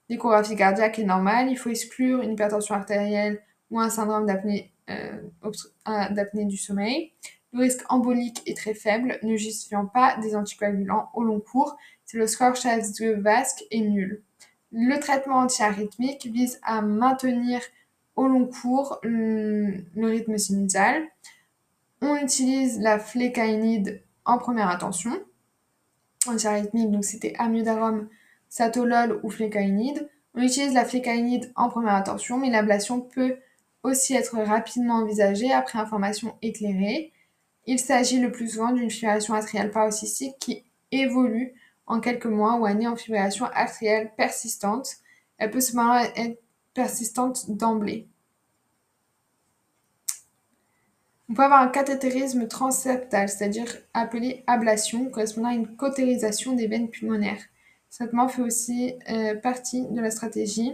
L'échographie 0.08 0.56
cardiaque 0.56 0.98
est 0.98 1.04
normale, 1.04 1.50
il 1.50 1.56
faut 1.56 1.70
exclure 1.70 2.22
une 2.22 2.32
hypertension 2.32 2.74
artérielle 2.74 3.42
ou 3.70 3.78
un 3.78 3.90
syndrome 3.90 4.26
d'apnée 4.26 4.72
euh, 4.88 6.44
du 6.44 6.56
sommeil. 6.56 7.12
Le 7.52 7.60
risque 7.60 7.84
embolique 7.88 8.42
est 8.46 8.56
très 8.56 8.74
faible, 8.74 9.18
ne 9.22 9.36
justifiant 9.36 9.86
pas 9.86 10.16
des 10.18 10.36
anticoagulants 10.36 11.08
au 11.14 11.24
long 11.24 11.40
cours 11.40 11.76
si 12.04 12.16
le 12.16 12.26
score 12.26 12.56
Chase-2-Vasque 12.56 13.64
est 13.70 13.80
nul. 13.80 14.22
Le 14.72 14.98
traitement 15.00 15.36
antiarythmique 15.36 16.26
vise 16.26 16.60
à 16.62 16.82
maintenir 16.82 17.60
au 18.16 18.26
long 18.26 18.46
cours 18.46 18.98
le, 19.02 19.84
rythme 19.96 20.36
sinusal. 20.36 21.02
On 22.02 22.16
utilise 22.16 22.80
la 22.80 22.98
flécainide 22.98 24.02
en 24.24 24.38
première 24.38 24.68
attention. 24.68 25.12
Antiarythmique, 26.26 26.90
donc 26.90 27.04
c'était 27.04 27.34
amiodarone, 27.38 28.08
satolol 28.48 29.20
ou 29.22 29.30
flécainide. 29.30 30.08
On 30.34 30.42
utilise 30.42 30.74
la 30.74 30.84
flécainide 30.84 31.52
en 31.56 31.68
première 31.68 31.94
attention, 31.94 32.38
mais 32.38 32.50
l'ablation 32.50 33.00
peut 33.00 33.36
aussi 33.82 34.14
être 34.14 34.36
rapidement 34.38 34.96
envisagée 34.96 35.52
après 35.52 35.78
information 35.78 36.36
éclairée. 36.42 37.12
Il 37.66 37.78
s'agit 37.78 38.20
le 38.20 38.32
plus 38.32 38.50
souvent 38.50 38.72
d'une 38.72 38.90
fibrillation 38.90 39.34
atriale 39.34 39.70
paroxystique 39.70 40.36
qui 40.38 40.64
évolue 40.90 41.52
en 41.86 42.00
quelques 42.00 42.26
mois 42.26 42.56
ou 42.56 42.66
années 42.66 42.88
en 42.88 42.96
fibrillation 42.96 43.46
atriale 43.46 44.12
persistante. 44.16 44.96
Elle 45.38 45.50
peut 45.50 45.60
cependant 45.60 45.98
être 46.16 46.40
persistante 46.74 47.50
d'emblée. 47.50 48.08
On 51.30 51.34
peut 51.34 51.42
avoir 51.42 51.60
un 51.60 51.68
cathétérisme 51.68 52.48
transseptal, 52.48 53.28
c'est-à-dire 53.28 53.66
appelé 53.92 54.44
ablation, 54.46 55.10
correspondant 55.10 55.50
à 55.50 55.54
une 55.54 55.76
cautérisation 55.76 56.54
des 56.54 56.68
veines 56.68 56.88
pulmonaires. 56.88 57.42
Traitement 57.90 58.28
fait 58.28 58.42
aussi 58.42 58.94
euh, 59.10 59.34
partie 59.34 59.86
de 59.88 60.00
la 60.00 60.10
stratégie 60.10 60.72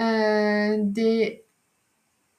euh, 0.00 0.76
des 0.80 1.46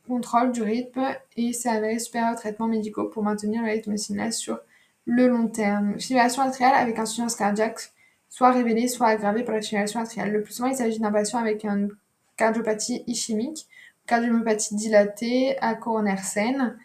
contrôle 0.07 0.51
du 0.51 0.61
rythme 0.61 1.05
et 1.35 1.53
s'est 1.53 1.69
avéré 1.69 1.97
aux 1.97 2.35
traitements 2.35 2.67
médicaux 2.67 3.09
pour 3.09 3.23
maintenir 3.23 3.61
le 3.61 3.69
rythme 3.69 3.97
sinusal 3.97 4.33
sur 4.33 4.59
le 5.05 5.27
long 5.27 5.47
terme. 5.47 5.99
Fibrillation 5.99 6.41
atriale 6.43 6.73
avec 6.75 6.97
insuffisance 6.97 7.35
cardiaque, 7.35 7.79
soit 8.29 8.51
révélée, 8.51 8.87
soit 8.87 9.07
aggravée 9.07 9.43
par 9.43 9.55
la 9.55 9.61
fibrillation 9.61 9.99
atriale. 9.99 10.31
Le 10.31 10.41
plus 10.43 10.53
souvent, 10.53 10.69
il 10.69 10.75
s'agit 10.75 10.99
d'un 10.99 11.11
patient 11.11 11.39
avec 11.39 11.63
une 11.63 11.89
cardiopathie 12.37 13.03
ischémique, 13.07 13.67
cardiomyopathie 14.05 14.75
dilatée 14.75 15.57
à 15.59 15.75
coronaire 15.75 16.23
saine. 16.23 16.77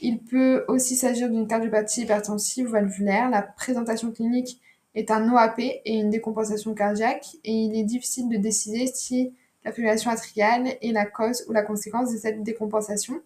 Il 0.00 0.20
peut 0.20 0.64
aussi 0.68 0.96
s'agir 0.96 1.28
d'une 1.28 1.46
cardiopathie 1.46 2.02
hypertensive 2.02 2.68
valvulaire. 2.68 3.28
La 3.30 3.42
présentation 3.42 4.10
clinique 4.12 4.60
est 4.94 5.10
un 5.10 5.32
OAP 5.32 5.58
et 5.58 5.94
une 5.94 6.10
décompensation 6.10 6.74
cardiaque 6.74 7.26
et 7.44 7.52
il 7.52 7.78
est 7.78 7.84
difficile 7.84 8.28
de 8.28 8.36
décider 8.36 8.86
si 8.86 9.32
la 9.64 9.72
fibrillation 9.72 10.10
atriale 10.10 10.76
est 10.80 10.92
la 10.92 11.06
cause 11.06 11.44
ou 11.48 11.52
la 11.52 11.62
conséquence 11.62 12.12
de 12.12 12.18
cette 12.18 12.42
décompensation. 12.42 13.20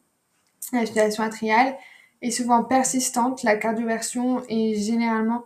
La 0.73 0.85
fibrillation 0.85 1.23
atriale 1.23 1.77
est 2.23 2.31
souvent 2.31 2.65
persistante, 2.65 3.43
la 3.43 3.57
cardioversion 3.57 4.43
est 4.49 4.75
généralement 4.75 5.45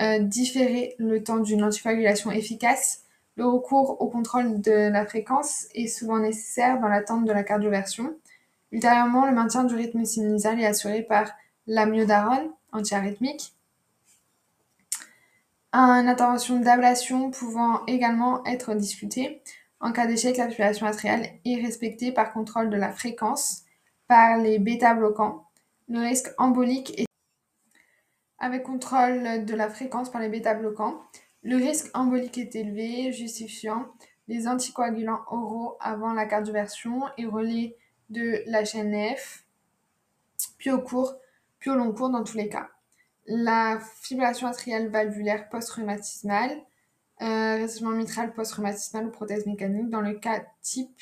euh, 0.00 0.20
différée 0.20 0.94
le 0.98 1.22
temps 1.22 1.38
d'une 1.38 1.64
anticoagulation 1.64 2.30
efficace. 2.30 3.02
Le 3.36 3.46
recours 3.46 4.00
au 4.00 4.08
contrôle 4.08 4.60
de 4.60 4.72
la 4.72 5.06
fréquence 5.06 5.66
est 5.74 5.86
souvent 5.86 6.18
nécessaire 6.18 6.80
dans 6.80 6.88
l'attente 6.88 7.24
de 7.24 7.32
la 7.32 7.42
cardioversion. 7.42 8.14
Ultérieurement, 8.72 9.26
le 9.26 9.32
maintien 9.32 9.64
du 9.64 9.74
rythme 9.74 10.04
sinusal 10.04 10.60
est 10.60 10.66
assuré 10.66 11.02
par 11.02 11.30
l'amiodarone 11.66 12.50
antiarythmique. 12.72 13.54
Une 15.72 16.08
intervention 16.08 16.60
d'ablation 16.60 17.30
pouvant 17.30 17.84
également 17.86 18.42
être 18.46 18.74
discutée. 18.74 19.42
En 19.80 19.92
cas 19.92 20.06
d'échec, 20.06 20.38
la 20.38 20.48
fibrillation 20.48 20.86
atriale 20.86 21.28
est 21.44 21.60
respectée 21.60 22.10
par 22.10 22.32
contrôle 22.32 22.70
de 22.70 22.76
la 22.76 22.90
fréquence 22.90 23.64
par 24.06 24.38
les 24.38 24.58
bêta-bloquants. 24.58 25.44
Le 25.88 26.00
risque 26.00 26.28
embolique 26.38 26.98
est 26.98 27.06
avec 28.38 28.62
contrôle 28.62 29.44
de 29.44 29.54
la 29.54 29.68
fréquence 29.68 30.10
par 30.10 30.22
les 30.22 30.30
bêta-bloquants. 30.30 31.02
Le 31.42 31.56
risque 31.56 31.90
embolique 31.94 32.38
est 32.38 32.56
élevé, 32.56 33.12
justifiant 33.12 33.86
les 34.26 34.48
anticoagulants 34.48 35.20
oraux 35.30 35.76
avant 35.80 36.14
la 36.14 36.24
cardioversion 36.24 37.02
et 37.18 37.26
relais 37.26 37.76
de 38.08 38.42
la 38.46 38.64
chaîne 38.64 38.94
F, 39.16 39.44
puis 40.56 40.70
au 40.70 40.80
cours, 40.80 41.14
puis 41.58 41.70
au 41.70 41.74
long 41.74 41.92
cours 41.92 42.10
dans 42.10 42.24
tous 42.24 42.36
les 42.36 42.48
cas. 42.48 42.70
La 43.30 43.78
fibrillation 44.00 44.46
atriale 44.46 44.88
valvulaire 44.88 45.50
post-rhumatismale, 45.50 46.62
euh, 47.20 47.66
mitral 47.92 48.32
post-rhumatismal 48.32 49.06
ou 49.06 49.10
prothèse 49.10 49.44
mécanique. 49.44 49.90
Dans 49.90 50.00
le 50.00 50.14
cas 50.14 50.46
type, 50.62 50.98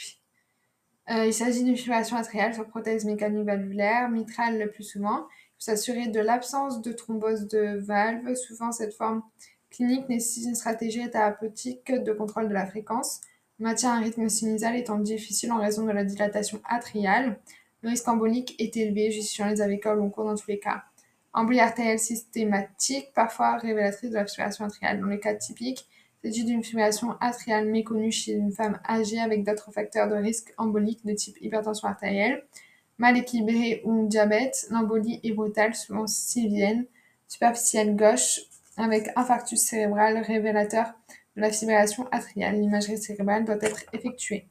euh, 1.08 1.26
il 1.26 1.32
s'agit 1.32 1.62
d'une 1.62 1.76
fibrillation 1.76 2.16
atriale 2.16 2.52
sur 2.52 2.66
prothèse 2.66 3.04
mécanique 3.04 3.46
valvulaire, 3.46 4.10
mitrale 4.10 4.58
le 4.58 4.68
plus 4.68 4.82
souvent. 4.82 5.18
Il 5.18 5.54
faut 5.54 5.70
s'assurer 5.70 6.08
de 6.08 6.18
l'absence 6.18 6.82
de 6.82 6.90
thrombose 6.90 7.46
de 7.46 7.78
valve. 7.78 8.34
Souvent, 8.34 8.72
cette 8.72 8.94
forme 8.94 9.22
clinique 9.70 10.08
nécessite 10.08 10.48
une 10.48 10.56
stratégie 10.56 11.08
thérapeutique 11.08 11.92
de 11.92 12.12
contrôle 12.12 12.48
de 12.48 12.54
la 12.54 12.66
fréquence. 12.66 13.20
Le 13.60 13.66
maintien 13.66 13.92
à 13.92 13.98
un 13.98 14.00
rythme 14.00 14.28
sinusal 14.28 14.74
étant 14.74 14.98
difficile 14.98 15.52
en 15.52 15.60
raison 15.60 15.86
de 15.86 15.92
la 15.92 16.02
dilatation 16.02 16.60
atriale. 16.68 17.38
Le 17.82 17.90
risque 17.90 18.08
embolique 18.08 18.60
est 18.60 18.76
élevé, 18.76 19.12
justifiant 19.12 19.46
les 19.46 19.62
AVK 19.62 19.86
au 19.86 19.94
long 19.94 20.10
cours 20.10 20.24
dans 20.24 20.34
tous 20.34 20.48
les 20.48 20.58
cas. 20.58 20.82
Embolie 21.36 21.60
artérielle 21.60 21.98
systématique, 21.98 23.12
parfois 23.14 23.58
révélatrice 23.58 24.08
de 24.08 24.14
la 24.14 24.26
fibrillation 24.26 24.64
atriale. 24.64 25.00
Dans 25.00 25.06
les 25.06 25.20
cas 25.20 25.34
typiques, 25.34 25.86
s'agit 26.24 26.44
d'une 26.44 26.64
fibrillation 26.64 27.12
atriale 27.20 27.66
méconnue 27.68 28.10
chez 28.10 28.32
une 28.32 28.52
femme 28.52 28.80
âgée 28.88 29.20
avec 29.20 29.44
d'autres 29.44 29.70
facteurs 29.70 30.08
de 30.08 30.14
risque 30.14 30.54
embolique 30.56 31.04
de 31.04 31.12
type 31.12 31.36
hypertension 31.42 31.88
artérielle, 31.88 32.42
mal 32.96 33.18
équilibré 33.18 33.82
ou 33.84 34.08
diabète. 34.08 34.66
L'embolie 34.70 35.20
est 35.22 35.32
brutale, 35.32 35.74
souvent 35.74 36.06
sylvienne, 36.06 36.86
superficielle 37.28 37.94
gauche, 37.96 38.40
avec 38.78 39.10
infarctus 39.14 39.60
cérébral 39.60 40.16
révélateur 40.18 40.86
de 41.36 41.42
la 41.42 41.50
fibrillation 41.50 42.08
atriale. 42.12 42.58
L'imagerie 42.58 42.96
cérébrale 42.96 43.44
doit 43.44 43.58
être 43.60 43.82
effectuée. 43.92 44.46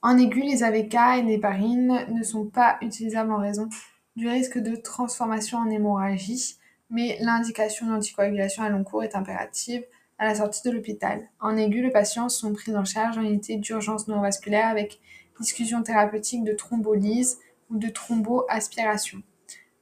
En 0.00 0.16
aigu, 0.16 0.40
les 0.40 0.62
AVK 0.62 0.94
et 1.18 1.22
les 1.22 1.38
parines 1.38 2.06
ne 2.08 2.22
sont 2.22 2.46
pas 2.46 2.78
utilisables 2.80 3.30
en 3.30 3.38
raison 3.38 3.68
du 4.16 4.28
risque 4.28 4.58
de 4.58 4.76
transformation 4.76 5.58
en 5.58 5.70
hémorragie, 5.70 6.56
mais 6.90 7.18
l'indication 7.20 7.86
d'anticoagulation 7.86 8.62
à 8.62 8.68
long 8.68 8.84
cours 8.84 9.02
est 9.04 9.16
impérative 9.16 9.84
à 10.18 10.26
la 10.26 10.34
sortie 10.34 10.60
de 10.68 10.70
l'hôpital. 10.74 11.28
En 11.40 11.56
aigu, 11.56 11.82
les 11.82 11.90
patients 11.90 12.28
sont 12.28 12.52
pris 12.52 12.76
en 12.76 12.84
charge 12.84 13.18
en 13.18 13.22
unité 13.22 13.56
d'urgence 13.56 14.08
neurovasculaire 14.08 14.68
avec 14.68 15.00
discussion 15.40 15.82
thérapeutique 15.82 16.44
de 16.44 16.52
thrombolyse 16.52 17.38
ou 17.70 17.78
de 17.78 17.88
thromboaspiration. 17.88 19.22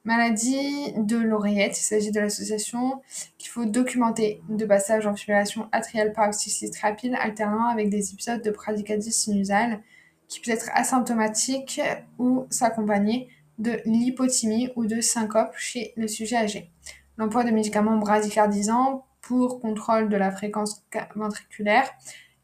Maladie 0.05 0.93
de 0.97 1.19
l'oreillette, 1.19 1.79
il 1.79 1.83
s'agit 1.83 2.11
de 2.11 2.21
l'association 2.21 3.03
qu'il 3.37 3.51
faut 3.51 3.67
documenter 3.67 4.41
de 4.49 4.65
passage 4.65 5.07
en 5.07 5.15
fibrillation 5.15 5.69
atriale 5.73 6.13
paroxystique 6.13 6.77
rapide 6.79 7.15
alternant 7.21 7.67
avec 7.67 7.91
des 7.91 8.13
épisodes 8.13 8.41
de 8.41 8.51
bradycardie 8.51 9.13
sinusale 9.13 9.83
qui 10.27 10.41
peut 10.41 10.53
être 10.53 10.71
asymptomatique 10.73 11.83
ou 12.19 12.47
s'accompagner 12.49 13.29
de 13.61 13.81
lipotymie 13.85 14.71
ou 14.75 14.87
de 14.87 15.01
syncope 15.01 15.55
chez 15.57 15.93
le 15.97 16.09
sujet 16.09 16.37
âgé. 16.37 16.71
L'emploi 17.19 17.45
de 17.45 17.51
médicaments 17.51 17.99
bradycardisants 17.99 19.05
pour 19.21 19.61
contrôle 19.61 20.09
de 20.09 20.17
la 20.17 20.33
fréquence 20.33 20.83
ventriculaire 21.15 21.89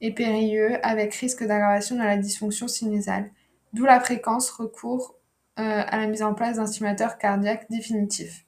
est 0.02 0.12
périlleux 0.12 0.79
avec 0.87 1.14
risque 1.14 1.42
d'aggravation 1.42 1.96
de 1.96 2.02
la 2.02 2.18
dysfonction 2.18 2.68
sinusale, 2.68 3.31
d'où 3.72 3.87
la 3.87 3.98
fréquence 3.98 4.50
recours 4.50 5.14
euh, 5.59 5.83
à 5.87 5.96
la 5.96 6.07
mise 6.07 6.22
en 6.22 6.35
place 6.35 6.57
d'un 6.57 6.66
stimulateur 6.66 7.16
cardiaque 7.16 7.66
définitif. 7.70 8.44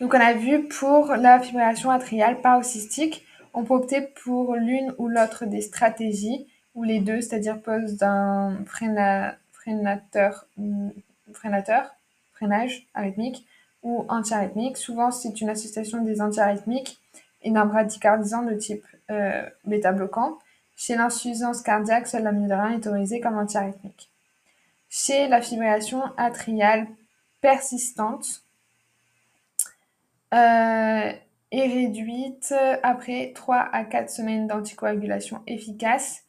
Donc 0.00 0.14
on 0.14 0.20
a 0.20 0.32
vu 0.32 0.66
pour 0.66 1.14
la 1.14 1.38
fibrillation 1.38 1.90
atriale 1.90 2.40
paroxystique, 2.40 3.24
on 3.54 3.62
peut 3.64 3.74
opter 3.74 4.00
pour 4.24 4.56
l'une 4.56 4.94
ou 4.98 5.06
l'autre 5.06 5.46
des 5.46 5.60
stratégies, 5.60 6.46
ou 6.74 6.82
les 6.82 7.00
deux, 7.00 7.20
c'est-à-dire 7.20 7.60
pose 7.60 7.96
d'un 7.96 8.64
freinateur, 9.68 10.46
freinateur, 11.32 11.94
freinage 12.32 12.86
arythmique, 12.94 13.46
ou 13.82 14.04
antiarythmique. 14.08 14.76
Souvent, 14.76 15.10
c'est 15.10 15.40
une 15.40 15.50
association 15.50 16.02
des 16.02 16.20
antiarythmiques 16.20 16.98
et 17.42 17.50
d'un 17.50 17.66
bradycardisant 17.66 18.42
de 18.42 18.54
type 18.54 18.84
euh, 19.10 19.42
bêta-bloquant. 19.64 20.38
Chez 20.76 20.96
l'insuffisance 20.96 21.62
cardiaque, 21.62 22.06
seule 22.06 22.24
la 22.24 22.32
est 22.32 22.76
autorisée 22.76 23.20
comme 23.20 23.38
antiarythmique. 23.38 24.10
Chez 24.88 25.28
la 25.28 25.40
fibrillation 25.40 26.02
atriale 26.16 26.86
persistante, 27.40 28.42
euh, 30.34 31.12
est 31.50 31.66
réduite 31.66 32.54
après 32.82 33.32
3 33.34 33.68
à 33.72 33.84
4 33.84 34.10
semaines 34.10 34.46
d'anticoagulation 34.46 35.40
efficace 35.46 36.24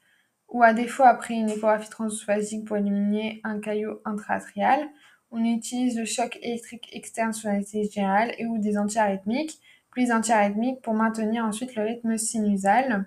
ou 0.49 0.63
à 0.63 0.73
défaut 0.73 1.03
après 1.03 1.35
une 1.35 1.49
échographie 1.49 1.89
transphasique 1.89 2.65
pour 2.65 2.77
éliminer 2.77 3.41
un 3.43 3.59
caillot 3.59 4.01
intra-atrial 4.05 4.89
on 5.31 5.43
utilise 5.43 5.97
le 5.97 6.05
choc 6.05 6.37
électrique 6.41 6.89
externe 6.91 7.33
sur 7.33 7.49
l'anesthésie 7.49 7.91
générale 7.91 8.33
et 8.37 8.45
ou 8.45 8.57
des 8.57 8.77
antiarythmiques, 8.77 9.59
puis 9.91 10.05
les 10.05 10.11
antiarythmiques 10.11 10.81
pour 10.81 10.93
maintenir 10.93 11.45
ensuite 11.45 11.75
le 11.75 11.83
rythme 11.83 12.17
sinusal. 12.17 13.05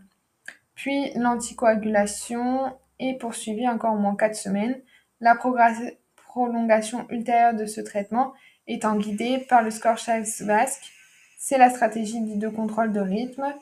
Puis 0.74 1.12
l'anticoagulation 1.14 2.76
est 2.98 3.18
poursuivie 3.18 3.68
encore 3.68 3.94
au 3.94 3.98
moins 3.98 4.16
4 4.16 4.35
semaines. 4.35 4.81
La 5.20 5.37
prolongation 6.16 7.07
ultérieure 7.11 7.55
de 7.55 7.66
ce 7.66 7.81
traitement 7.81 8.33
étant 8.66 8.96
guidée 8.96 9.38
par 9.48 9.62
le 9.62 9.70
score 9.70 9.98
basque 10.46 10.92
C'est 11.38 11.59
la 11.59 11.70
stratégie 11.70 12.20
de 12.20 12.48
contrôle 12.48 12.92
de 12.92 13.00
rythme. 13.00 13.52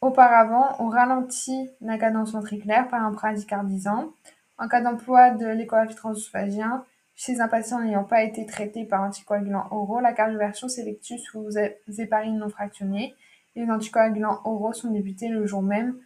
Auparavant, 0.00 0.76
on 0.78 0.88
ralentit 0.88 1.70
la 1.80 1.98
cadence 1.98 2.32
ventriculaire 2.32 2.88
par 2.88 3.04
un 3.04 3.10
bradycardisant. 3.10 4.12
En 4.58 4.68
cas 4.68 4.80
d'emploi 4.80 5.30
de 5.30 5.46
l'échographie 5.46 5.94
transphagien, 5.94 6.84
chez 7.14 7.40
un 7.40 7.48
patient 7.48 7.80
n'ayant 7.80 8.04
pas 8.04 8.22
été 8.22 8.46
traité 8.46 8.84
par 8.84 9.02
anticoagulants 9.02 9.68
oraux, 9.70 10.00
la 10.00 10.12
cardioversion 10.12 10.68
s'effectue 10.68 11.18
sous 11.18 11.50
héparine 11.98 12.38
non 12.38 12.48
fractionnée 12.48 13.14
les 13.56 13.70
anticoagulants 13.70 14.40
oraux 14.44 14.72
sont 14.72 14.90
débutés 14.90 15.28
le 15.28 15.46
jour 15.46 15.62
même 15.62 15.98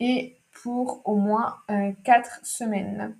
et 0.00 0.36
pour 0.52 1.02
au 1.04 1.16
moins 1.16 1.56
4 1.68 1.70
euh, 1.70 2.44
semaines. 2.44 3.16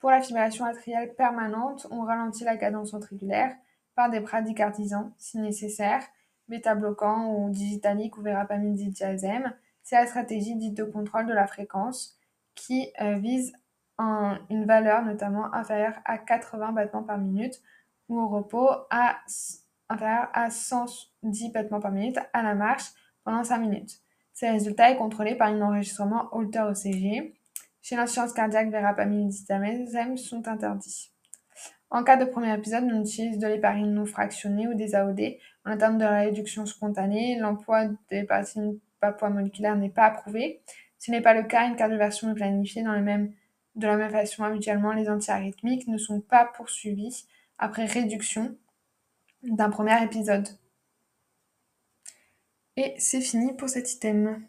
Pour 0.00 0.10
la 0.10 0.20
fibrillation 0.20 0.64
atriale 0.64 1.14
permanente, 1.14 1.86
on 1.90 2.02
ralentit 2.02 2.44
la 2.44 2.56
cadence 2.56 2.92
ventriculaire 2.92 3.54
par 3.94 4.10
des 4.10 4.20
bradycardisants 4.20 5.12
si 5.18 5.38
nécessaire, 5.38 6.02
bêta-bloquants 6.48 7.34
ou 7.34 7.50
digitaliques 7.50 8.16
ou 8.18 8.22
verapamine 8.22 8.76
C'est 9.82 9.96
la 9.96 10.06
stratégie 10.06 10.56
dite 10.56 10.76
de 10.76 10.84
contrôle 10.84 11.26
de 11.26 11.32
la 11.32 11.46
fréquence 11.46 12.18
qui 12.54 12.92
euh, 13.00 13.14
vise 13.14 13.52
une 13.98 14.64
valeur 14.66 15.04
notamment 15.04 15.52
inférieure 15.54 15.94
à 16.04 16.18
80 16.18 16.72
battements 16.72 17.04
par 17.04 17.18
minute 17.18 17.62
ou 18.08 18.20
au 18.20 18.28
repos 18.28 18.68
à 18.90 19.18
inférieur 19.88 20.28
à 20.32 20.50
110 20.50 21.52
battements 21.52 21.80
par 21.80 21.92
minute 21.92 22.18
à 22.32 22.42
la 22.42 22.54
marche 22.54 22.90
pendant 23.22 23.44
5 23.44 23.58
minutes. 23.58 24.00
Ces 24.32 24.50
résultats 24.50 24.90
est 24.90 24.96
contrôlé 24.96 25.36
par 25.36 25.48
un 25.48 25.60
enregistrement 25.60 26.28
Holter-ECG. 26.32 27.34
Chez 27.82 27.96
l'insuffisance 27.96 28.32
cardiaque, 28.32 28.70
verapamil 28.70 29.28
et 29.28 30.16
sont 30.16 30.48
interdits. 30.48 31.12
En 31.90 32.02
cas 32.02 32.16
de 32.16 32.24
premier 32.24 32.52
épisode, 32.54 32.84
on 32.84 33.02
utilise 33.02 33.38
de 33.38 33.46
l'héparine 33.46 33.94
non 33.94 34.06
fractionnée 34.06 34.66
ou 34.66 34.74
des 34.74 34.94
AOD. 34.94 35.20
En 35.64 35.72
attente 35.72 35.98
de 35.98 36.04
la 36.04 36.20
réduction 36.20 36.66
spontanée, 36.66 37.38
l'emploi 37.38 37.86
des 37.86 38.20
l'héparine 38.20 38.78
pas 39.00 39.30
moléculaire 39.30 39.76
n'est 39.76 39.90
pas 39.90 40.04
approuvé. 40.04 40.60
Ce 40.98 41.10
n'est 41.10 41.20
pas 41.20 41.34
le 41.34 41.42
cas, 41.42 41.68
une 41.68 41.76
cardioversion 41.76 42.30
est 42.30 42.34
planifiée 42.34 42.82
dans 42.82 42.92
le 42.92 43.02
même 43.02 43.32
de 43.74 43.86
la 43.86 43.96
même 43.96 44.10
façon, 44.10 44.44
habituellement, 44.44 44.92
les 44.92 45.08
antiarythmiques 45.08 45.88
ne 45.88 45.98
sont 45.98 46.20
pas 46.20 46.44
poursuivis 46.44 47.26
après 47.58 47.86
réduction 47.86 48.56
d'un 49.42 49.70
premier 49.70 50.02
épisode. 50.02 50.48
Et 52.76 52.94
c'est 52.98 53.20
fini 53.20 53.52
pour 53.52 53.68
cet 53.68 53.92
item. 53.92 54.44